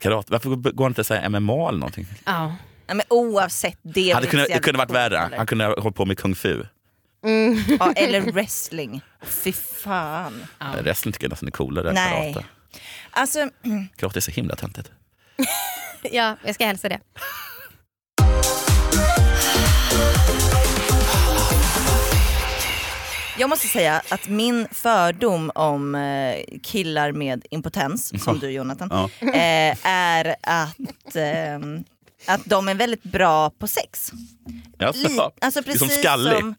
[0.00, 0.32] Karate.
[0.32, 2.06] Varför går han inte säga MMA eller någonting?
[2.24, 2.56] Ja.
[2.86, 3.90] Ja, men oavsett det.
[3.92, 5.30] Det hade kunnat, så det kunde varit värre.
[5.36, 6.62] Han kunde ha hållit på med kung fu.
[7.24, 7.62] Mm.
[7.80, 9.00] Ja, eller wrestling.
[9.22, 10.46] Fy fan.
[10.58, 10.66] Ja.
[10.82, 12.44] Wrestling tycker jag nästan är coolare än karate.
[13.10, 13.48] Alltså,
[13.96, 14.90] Karate är så himla töntigt.
[16.02, 17.00] ja, jag ska hälsa det.
[23.40, 28.88] Jag måste säga att min fördom om eh, killar med impotens, som du Jonathan,
[29.20, 29.28] Ja.
[29.28, 31.84] eh, är att, ehm,
[32.26, 34.12] att de är väldigt bra på sex.
[34.94, 36.32] Li- alltså det är som precis skallig.
[36.38, 36.54] som,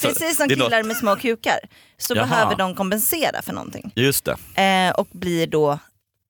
[0.02, 1.58] precis som något- killar med små kukar
[1.98, 2.26] så Jaha.
[2.26, 3.92] behöver de kompensera för någonting.
[3.94, 4.62] Just det.
[4.62, 5.78] Eh, och blir då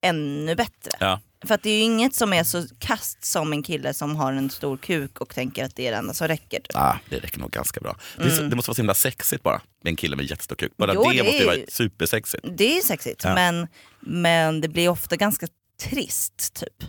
[0.02, 0.90] ännu bättre.
[1.00, 1.20] Ja.
[1.46, 4.32] För att det är ju inget som är så kast som en kille som har
[4.32, 6.58] en stor kuk och tänker att det är det enda som räcker.
[6.58, 6.76] typ.
[6.76, 7.96] Ah, det räcker nog ganska bra.
[8.16, 10.56] Det, är så, det måste vara så himla sexigt bara med en kille med jättestor
[10.56, 10.72] kuk.
[10.76, 12.44] Bara Jo, det, det måste ju vara supersexigt.
[12.56, 13.34] Det är sexigt Ja.
[13.34, 13.68] men,
[14.00, 15.46] men det blir ofta ganska
[15.82, 16.88] trist typ.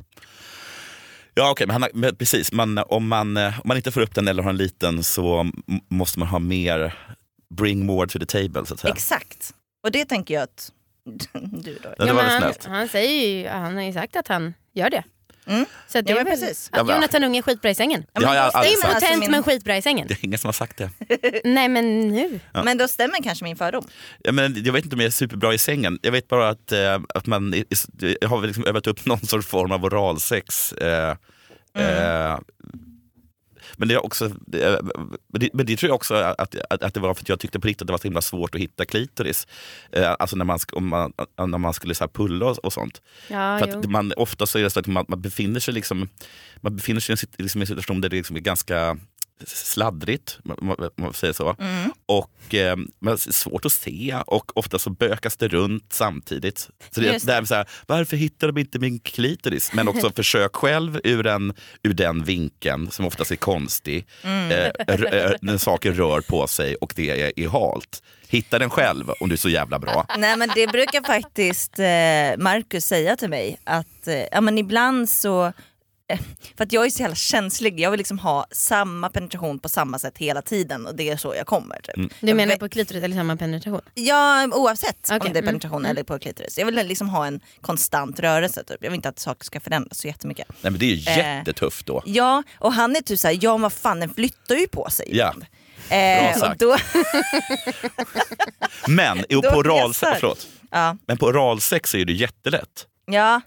[1.34, 2.52] Ja okej, men, han har, men precis.
[2.52, 5.52] Man, om, man, eh, om man inte får upp den eller har en liten så
[5.90, 6.98] måste man ha mer,
[7.56, 8.94] bring more to the table så att säga.
[8.94, 9.54] Exakt.
[9.84, 10.72] Och det tänker jag att
[11.64, 11.90] du då.
[11.98, 12.66] Ja, det var han, snällt.
[12.66, 15.04] han, säger ju, han har ju sagt att han gör det.
[15.48, 15.66] Mm.
[15.88, 16.70] Så det Ja, är väl precis.
[16.74, 18.06] Ja, att men- Jonathan Unge är skitbra i sängen.
[18.14, 18.56] Ja, men sagt.
[18.56, 20.08] alltså Impotent min- men skitbra i sängen.
[20.08, 20.90] Det är ingen som har sagt det.
[21.44, 22.40] Nej men nu.
[22.54, 22.64] Ja.
[22.64, 23.88] Men då stämmer kanske min fördom.
[24.24, 26.00] Ja, men jag vet inte om jag är superbra i sängen.
[26.02, 27.66] Jag vet bara att, eh, att man i-
[28.26, 30.74] har liksom övat upp någon sorts form av oralsex.
[30.74, 31.16] Eh,
[31.78, 32.38] eh,
[33.80, 34.32] men det, är också,
[35.28, 37.40] men det, men det tror jag också att, att, att det var för att jag
[37.40, 39.48] tyckte på riktigt att det var så himla svårt att hitta klitoris.
[39.92, 43.02] Eh, alltså när man, om man, när man skulle så pulla och, och sånt.
[43.28, 46.10] Ja, För man, ofta så är det så att man, man befinner sig liksom,
[46.62, 48.98] man befinner sig i en, liksom en situation där det liksom är ganska
[49.48, 51.56] sladdrigt, man, man säger så.
[51.60, 51.92] Mm.
[52.06, 56.70] Och eh, men svårt att se och ofta så bökas det runt samtidigt.
[56.92, 59.74] Så det, det är så här, varför hittar de inte min klitoris?
[59.74, 64.08] Men också försök själv ur, en, ur den vinkeln som oftast är konstig.
[64.24, 64.52] Mm.
[64.52, 68.04] Eh, eh, när saker rör på sig och det är, är halt.
[68.32, 70.06] Hitta den själv om du är så jävla bra.
[70.18, 75.10] Nej men det brukar faktiskt eh, Marcus säga till mig att eh, ja, men ibland
[75.10, 75.54] så
[76.58, 80.00] för att jag är så jävla känslig, jag vill liksom ha samma penetration på samma
[80.00, 81.80] sätt hela tiden och det är så jag kommer.
[81.84, 82.14] Typ.
[82.20, 83.82] Du menar på klitoris eller samma penetration?
[83.94, 86.58] Ja oavsett Okej, om det är mm, penetration eller på klitoris.
[86.58, 88.78] Jag vill liksom ha en konstant rörelse typ.
[88.82, 90.48] Jag vill inte att saker ska förändras så jättemycket.
[90.62, 91.18] Nej, men det är ju Eh.
[91.38, 92.04] jättetufft då.
[92.06, 95.34] Ja och han är typ såhär, ja vad fan den flyttar ju på sig Ja.
[95.90, 96.60] Eh, och sagt.
[96.60, 96.78] då,
[98.88, 99.94] Men, Då på oral,
[100.72, 102.86] ja, men på oralsex är det ju-jättelätt.
[103.06, 103.42] ja,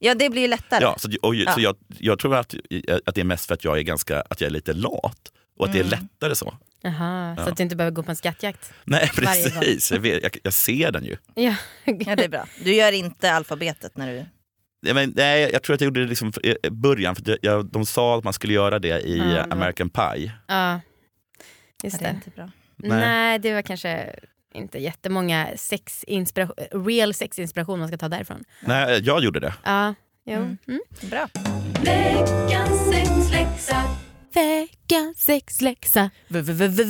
[0.00, 0.82] ja det blir ju lättare.
[0.84, 1.52] Ja, så, och, Ja.
[1.52, 2.54] så jag, jag tror att,
[3.06, 5.32] att det är mest för att jag är, ganska, att jag är lite lat.
[5.58, 5.98] Och att det är Mm.
[6.00, 6.54] lättare så.
[6.82, 7.48] Jaha, så Ja.
[7.50, 8.72] att du inte behöver gå på en skattjakt?
[8.84, 11.16] Nej precis, jag, vet, jag, jag ser den ju.
[11.34, 11.54] Ja.
[11.84, 12.46] Ja det är bra.
[12.64, 14.24] Du gör inte alfabetet när du...
[14.88, 16.32] Ja, men, nej, jag tror att jag gjorde det liksom
[16.64, 20.32] i början, för jag, de sa att man skulle göra det i var- American Pie.
[20.48, 20.80] ja.
[21.82, 22.14] Just det är det.
[22.16, 22.50] inte bra.
[22.76, 22.90] Nej.
[22.98, 23.38] Nej.
[23.38, 24.14] det var kanske
[24.54, 28.44] inte jättemånga sexinspiration, real sexinspiration man ska ta därifrån.
[28.60, 29.54] Nej, jag gjorde det.
[29.64, 29.94] Ja,
[30.26, 30.36] jo.
[30.36, 30.58] Mm.
[30.68, 30.80] Mm.
[31.00, 31.28] Bra.
[31.84, 33.82] Veckans sexläxa.
[34.34, 36.10] Veckans sexläxa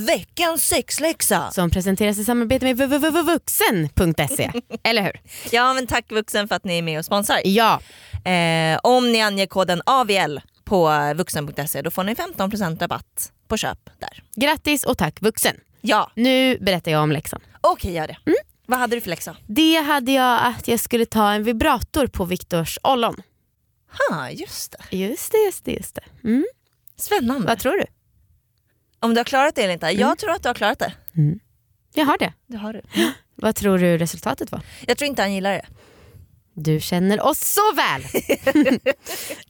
[0.07, 1.51] Veckans sexläxa.
[1.51, 4.51] som presenteras i samarbete med www.vuxen.se.
[4.83, 5.21] Eller hur?
[5.51, 7.41] Ja men tack Vuxen för att ni är med och sponsrar.
[7.45, 7.81] Ja,
[8.25, 13.79] Eh, om ni anger koden AVL på vuxen.se då får ni 15% rabatt på köp
[13.99, 14.23] där.
[14.37, 15.57] grattis och tack Vuxen.
[15.81, 17.41] Ja, Nu berättar jag om läxan.
[17.61, 18.17] Okej gör det.
[18.67, 19.37] Vad hade du för läxa?
[19.47, 23.23] Det hade jag att jag skulle ta en vibrator på Viktors ollon.
[24.11, 24.97] Ha, just det.
[24.97, 25.73] Just det, just det.
[25.73, 26.29] Just det.
[26.29, 26.47] Mm.
[26.97, 27.47] Spännande.
[27.47, 27.85] Vad tror du?
[29.01, 29.87] Om du har klarat det eller inte?
[29.87, 30.93] Jag tror att du har klarat det.
[31.95, 32.33] Jag har det.
[32.47, 32.83] Det har du.
[33.35, 34.61] Vad tror du resultatet var?
[34.87, 35.67] Jag tror inte han gillar det.
[36.55, 38.03] Du känner oss så väl!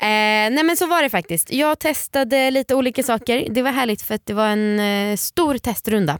[0.00, 1.52] eh, nej men så var det faktiskt.
[1.52, 3.46] Jag testade lite olika saker.
[3.50, 6.18] Det var härligt för att det var en eh, stor testrunda.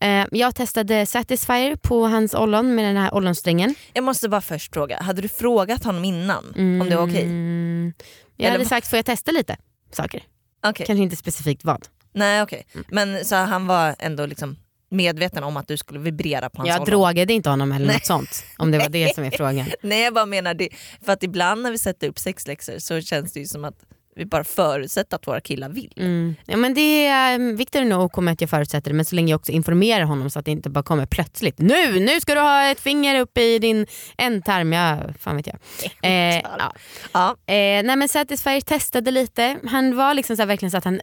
[0.00, 3.74] Eh, jag testade Satisfyer på hans ollon med den här ollonsträngen.
[3.92, 7.22] Jag måste bara först fråga, hade du frågat honom innan om det var okej?
[7.22, 7.92] Mm,
[8.36, 9.56] jag Eller hade sagt får jag testa lite
[9.90, 10.22] saker.
[10.66, 10.86] Okej.
[10.86, 11.86] Kanske inte specifikt vad.
[12.14, 12.66] Nej okej.
[12.88, 14.56] Men så han var ändå liksom
[14.92, 16.86] medveten om att du skulle vibrera på hans Jag ollon?
[16.86, 18.44] drogade inte honom eller något sånt.
[18.58, 19.66] Om det var det som är frågan.
[19.82, 20.68] Nej jag bara menar det,
[21.04, 23.74] för att ibland när vi sätter upp sexläxor så känns det ju som att
[24.16, 25.92] vi bara förutsätter att våra killar vill.
[25.96, 26.34] Mm.
[26.46, 29.14] Ja, men det är um, Viktor nog OK med att jag förutsätter det men så
[29.14, 31.58] länge jag också informerar honom så att det inte bara kommer plötsligt.
[31.58, 33.86] Nu, nu ska du ha ett finger upp i din
[34.18, 34.72] ändtarm.
[34.72, 35.56] Ja, fan vet jag.
[36.02, 36.72] Eh, ja.
[37.12, 37.28] Ja.
[37.30, 39.56] eh, nej men Satisfyer testade lite.
[39.66, 41.00] Han var liksom så verkligen så att han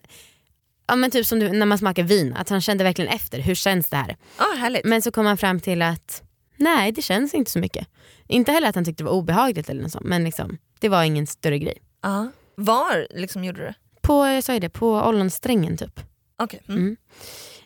[0.89, 3.39] Ja men typ som du, när man smakar vin, att han kände verkligen efter.
[3.39, 4.17] Hur känns det här?
[4.37, 4.85] Ja härligt.
[4.85, 6.23] Men så kom han fram till att
[6.57, 7.87] nej det känns inte så mycket.
[8.27, 11.03] Inte heller att han tyckte det var obehagligt eller något sånt men liksom, det var
[11.03, 11.77] ingen större grej.
[12.01, 12.31] Ja.
[12.55, 13.75] Var liksom gjorde du det?
[14.01, 15.99] På, jag sa ju det, på ollonsträngen typ.
[16.37, 16.61] Okej.
[16.67, 16.79] Mm.
[16.79, 16.97] Mm.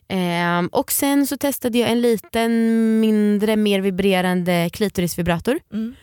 [0.08, 5.60] Ehm, och sen så testade jag en liten mindre mer vibrerande klitorisvibrator.
[5.74, 5.96] Mm.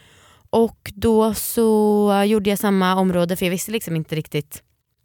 [0.50, 4.62] Och då så gjorde jag samma område för jag visste liksom inte riktigt,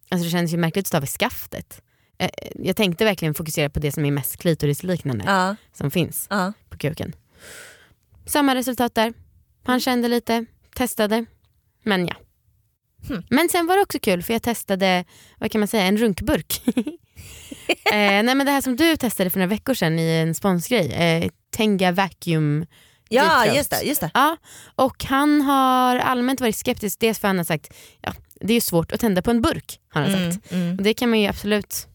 [0.09, 1.81] alltså det kändes ju märkligt att stava i skaftet.
[2.17, 5.55] Eh, Jag tänkte verkligen fokusera på det som är mest klitorisliknande Ja.
[5.73, 6.53] som finns Ja.
[6.69, 7.15] på kuken.
[8.25, 9.13] Samma resultat där.
[9.63, 11.25] Han kände lite, testade,
[11.83, 12.15] men ja.
[13.07, 13.23] Hmm.
[13.29, 15.05] Men sen var det också kul för jag testade,
[15.37, 16.61] vad kan man säga, en runkburk.
[17.67, 20.91] eh, nej men det här som du testade för några veckor sedan i en sponsgrej,
[20.93, 22.65] eh, Tenga Vacuum
[23.09, 23.81] Ja just det.
[23.81, 24.11] Just det.
[24.13, 24.37] Ja,
[24.75, 26.99] och han har allmänt varit skeptisk.
[26.99, 29.79] Dels för han har sagt ja, det är svårt att tända på en burk.
[29.89, 30.51] Har han Mm, sagt.
[30.51, 31.87] mm, Och det kan man ju absolut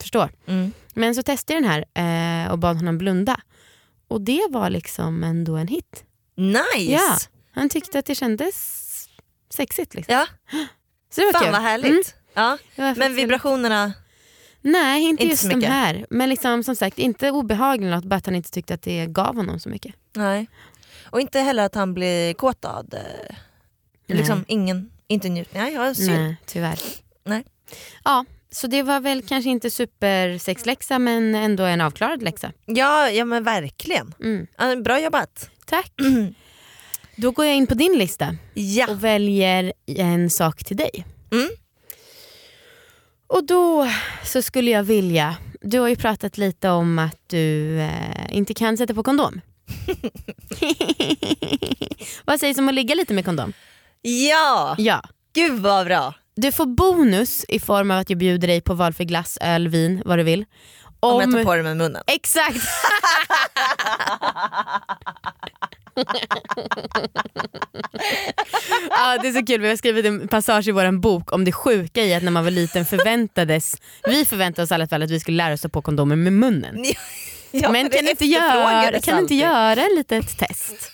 [0.00, 0.28] förstå.
[0.46, 0.72] mm.
[0.94, 3.40] Men så testade jag den här eh, och bad honom blunda.
[4.08, 6.04] Och det var liksom ändå en hit.
[6.36, 6.92] Nice!
[6.92, 7.16] Ja.
[7.52, 8.82] Han tyckte att det kändes
[9.50, 9.94] sexigt.
[9.94, 10.14] Liksom.
[10.14, 10.26] Ja.
[11.10, 11.52] Så det var Fan kul.
[11.52, 11.90] vad härligt.
[11.90, 12.02] Mm,
[12.34, 12.58] Ja.
[12.96, 13.92] Men vibrationerna,
[14.60, 16.06] Nej, inte, Inte just så de här.
[16.10, 19.36] Men liksom, som sagt, inte obehagligt något, bara att han inte tyckte att det gav
[19.36, 19.94] honom så mycket.
[20.16, 20.46] nej.
[21.10, 22.94] Och inte heller att han blir kåtad.
[24.06, 25.62] Liksom ingen, inte njutning.
[25.62, 26.10] Nej, ja, synd.
[26.10, 26.78] Nej, tyvärr.
[27.24, 27.44] Nej.
[28.04, 28.24] Ja,
[28.56, 32.52] så det var väl kanske inte supersexläxa men ändå en avklarad läxa.
[32.66, 34.14] Ja, ja men verkligen.
[34.22, 34.82] Mm.
[34.82, 35.50] Bra jobbat.
[35.66, 35.92] Tack.
[37.16, 38.86] Då går jag in på din lista Ja.
[38.90, 41.04] och väljer en sak till dig.
[41.32, 41.48] Mm.
[43.26, 43.88] Och då
[44.24, 47.90] så skulle jag vilja, du har ju pratat lite om att du eh,
[48.36, 49.40] inte kan sätta på kondom.
[52.24, 53.52] Vad sägs om att ligga lite med kondom?
[54.02, 55.02] ja, Ja.
[55.34, 56.14] gud vad bra.
[56.36, 60.02] Du får bonus i form av att jag bjuder dig på valfri glass, öl, vin,
[60.04, 60.44] vad du vill.
[61.00, 62.02] Om, jag tar på det med munnen.
[62.06, 62.56] Exakt!
[68.90, 71.52] ja, det är så kul, vi har skrivit en passage i vår bok om det
[71.52, 75.10] sjuka i att när man var liten förväntades, vi förväntade oss i alla fall att
[75.10, 76.84] vi skulle lära oss att på kondomer med munnen.
[77.50, 78.24] Ja, Men kan du inte,
[79.00, 80.92] kan göra ett litet test?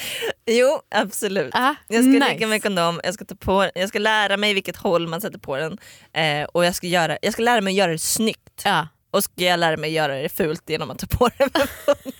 [0.46, 1.54] Jo absolut.
[1.54, 2.28] Ah, Jag ska nice.
[2.32, 5.38] ligga med kondom, jag ska, ta på, jag ska lära mig vilket håll man sätter
[5.38, 5.78] på den
[6.12, 8.62] eh, och jag ska, göra, jag ska lära mig att göra det snyggt.
[8.64, 11.48] Ja, Och ska jag lära mig att göra det fult genom att ta på det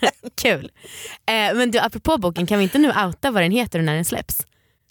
[0.00, 0.10] med
[0.42, 0.70] kul.
[1.26, 3.94] Eh, men du, apropå boken, kan vi inte nu outa vad den heter och när
[3.94, 4.46] den släpps?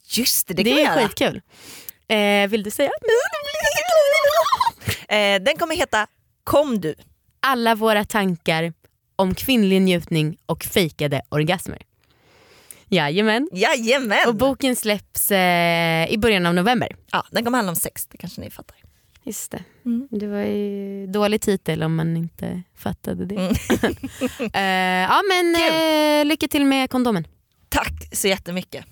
[0.10, 1.08] Just det, det Det, kan vi är göra.
[1.08, 1.41] skitkul.
[2.08, 2.89] Eh, vill du säga?
[5.10, 6.08] Eh, den kommer heta
[6.43, 6.95] Kom du.
[7.39, 8.73] alla våra tankar
[9.15, 11.82] om kvinnlig njutning och fejkade orgasmer.
[12.89, 13.50] Jajamän.
[13.52, 14.28] Jajamän!
[14.28, 16.95] Och boken släpps eh, i början av november.
[17.12, 18.78] ja, den kommer handla om sex, det kanske ni fattar.
[19.23, 19.63] Just det.
[19.86, 20.08] Mm.
[20.12, 23.36] Det var ju dålig titel om man inte fattade det.
[23.36, 23.52] Mm.
[24.54, 27.28] eh, ja men eh, lycka till med kondomen.
[27.69, 28.86] Tack så jättemycket.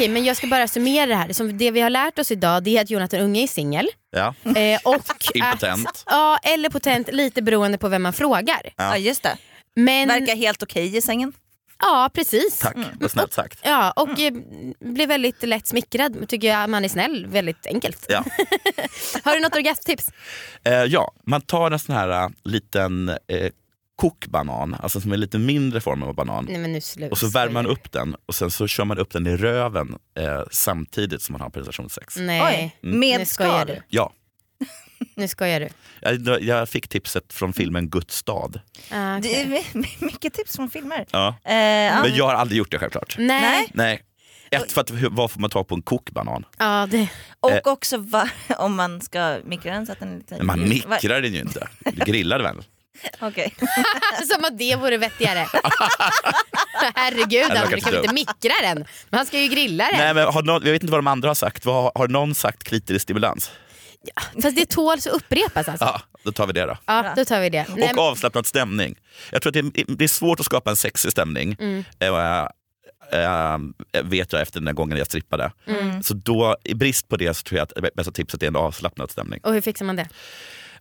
[0.00, 1.32] Okej men jag ska bara summera det här.
[1.32, 3.88] Som det vi har lärt oss idag det är att Jonathan Unge är singel.
[4.10, 4.34] Ja.
[4.44, 5.88] Eh, och Impotent.
[5.88, 8.72] Att, ja eller potent lite beroende på vem man frågar.
[8.76, 8.96] Ja.
[8.96, 9.36] just det.
[9.76, 11.32] Men, Verkar helt okej i sängen.
[11.78, 12.58] ja precis.
[12.58, 13.58] Tack, vad snällt sagt.
[13.62, 14.32] Ja, och eh,
[14.80, 16.28] blir väldigt lätt smickrad.
[16.28, 18.06] Tycker jag man är snäll, väldigt enkelt.
[18.08, 18.24] Ja.
[19.24, 20.10] Har du något orgasmtips?
[20.64, 23.50] Eh, ja, man tar en sån här äh, liten eh,
[24.00, 26.44] kokbanan, alltså som är lite mindre form av banan.
[26.50, 27.10] Nej men nu sluta.
[27.12, 29.96] Och så värmer man upp den och sen så kör man upp den i röven
[30.18, 32.16] eh, samtidigt som man har penetrationssex.
[32.16, 33.66] Nej, Oj, med skal.
[33.66, 33.82] du.
[33.88, 34.12] Ja,
[35.14, 35.68] Nu skojar du.
[36.30, 38.60] jag, jag fick tipset från filmen Guds stad.
[38.90, 39.64] Ah, my-
[39.98, 41.06] mycket tips från filmer.
[41.10, 41.34] Ja.
[41.44, 42.02] Eh, ja.
[42.02, 43.16] Men jag har aldrig gjort det självklart.
[43.18, 43.66] Nej.
[43.74, 44.02] Nej.
[44.50, 46.44] Ett, för att, vad får man ta på en kokbanan?
[46.58, 47.08] Ja, det.
[47.40, 47.60] Och Eh.
[47.64, 50.36] också va, om man ska mikra den så att den är lite...
[50.36, 51.68] Men Man mikrar den ju inte.
[51.84, 52.64] Du grillar den väl?
[53.20, 53.54] Okej.
[54.34, 55.46] Som att det vore vettigare.
[56.94, 58.84] Herregud det var Anders, du kanske kan inte mikra den?
[59.10, 59.98] Men han ska ju grilla den.
[59.98, 61.64] Nej, men har någon, jag vet inte vad de andra har sagt.
[61.64, 63.50] Vad, har- har någon sagt klitorisstimulans?
[64.42, 65.84] Fast det tåls att upprepas alltså.
[65.84, 66.76] Ja, då tar vi det då.
[66.86, 67.66] Ja, då tar vi det.
[67.76, 68.94] Nej, Och avslappnad stämning.
[69.32, 71.56] Jag tror att det, det är svårt att skapa en sexig stämning.
[71.60, 71.84] Mm.
[72.00, 72.08] Eh,
[73.22, 73.58] eh,
[74.04, 75.52] vet jag efter den här gången jag strippade.
[75.66, 76.02] Mm.
[76.02, 78.56] Så då, i brist på det så tror jag att det bästa tipset är en
[78.56, 79.40] avslappnad stämning.
[79.42, 80.08] Och hur fixar man det?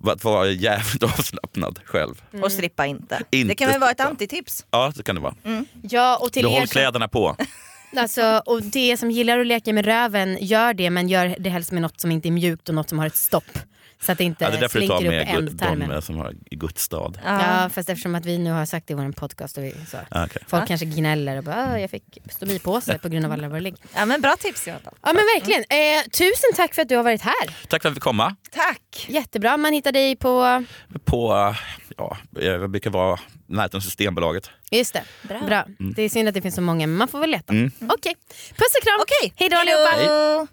[0.03, 2.21] Att vara jävligt avslappnad själv.
[2.41, 3.21] Och strippa inte.
[3.31, 4.65] Inte Det kan väl vara ett antitips?
[4.71, 5.35] Ja, så kan det vara.
[5.81, 7.35] Ja, och till Då er håll som, kläderna på.
[7.95, 11.71] alltså, och det som gillar att leka med röven, gör det men gör det helst
[11.71, 13.59] med något som inte är mjukt och något som har ett stopp.
[14.01, 15.89] Så att det inte Ja, det är därför du tar slinker upp med ändtarmen.
[15.89, 17.19] de som har i Guds stad.
[17.25, 19.97] Ja, fast eftersom att vi nu har sagt det i vår podcast och vi, så.
[20.11, 20.41] Ah, okej.
[20.47, 23.75] folk kanske gnäller och bara "Ah, jag fick stomipåse på grund av alla våra ligg.
[23.95, 24.93] Ja men bra tips Jonathan.
[25.01, 25.61] Ja men verkligen.
[25.69, 27.67] Eh, tusen tack för att du har varit här.
[27.67, 28.35] Tack för att vi fick komma.
[28.51, 29.05] Tack!
[29.09, 29.57] Jättebra.
[29.57, 30.65] Man hittar dig på...
[31.05, 31.55] På,
[31.97, 34.49] ja, jag brukar vara närheten Systembolaget.
[34.71, 35.03] Just det.
[35.47, 35.65] Bra.
[35.95, 37.53] Det är synd att det finns så många men man får väl leta.
[37.53, 37.71] Mm.
[37.81, 38.15] Okej.
[38.49, 38.99] Puss och kram.
[39.01, 40.47] Okej, Hej då allihopa.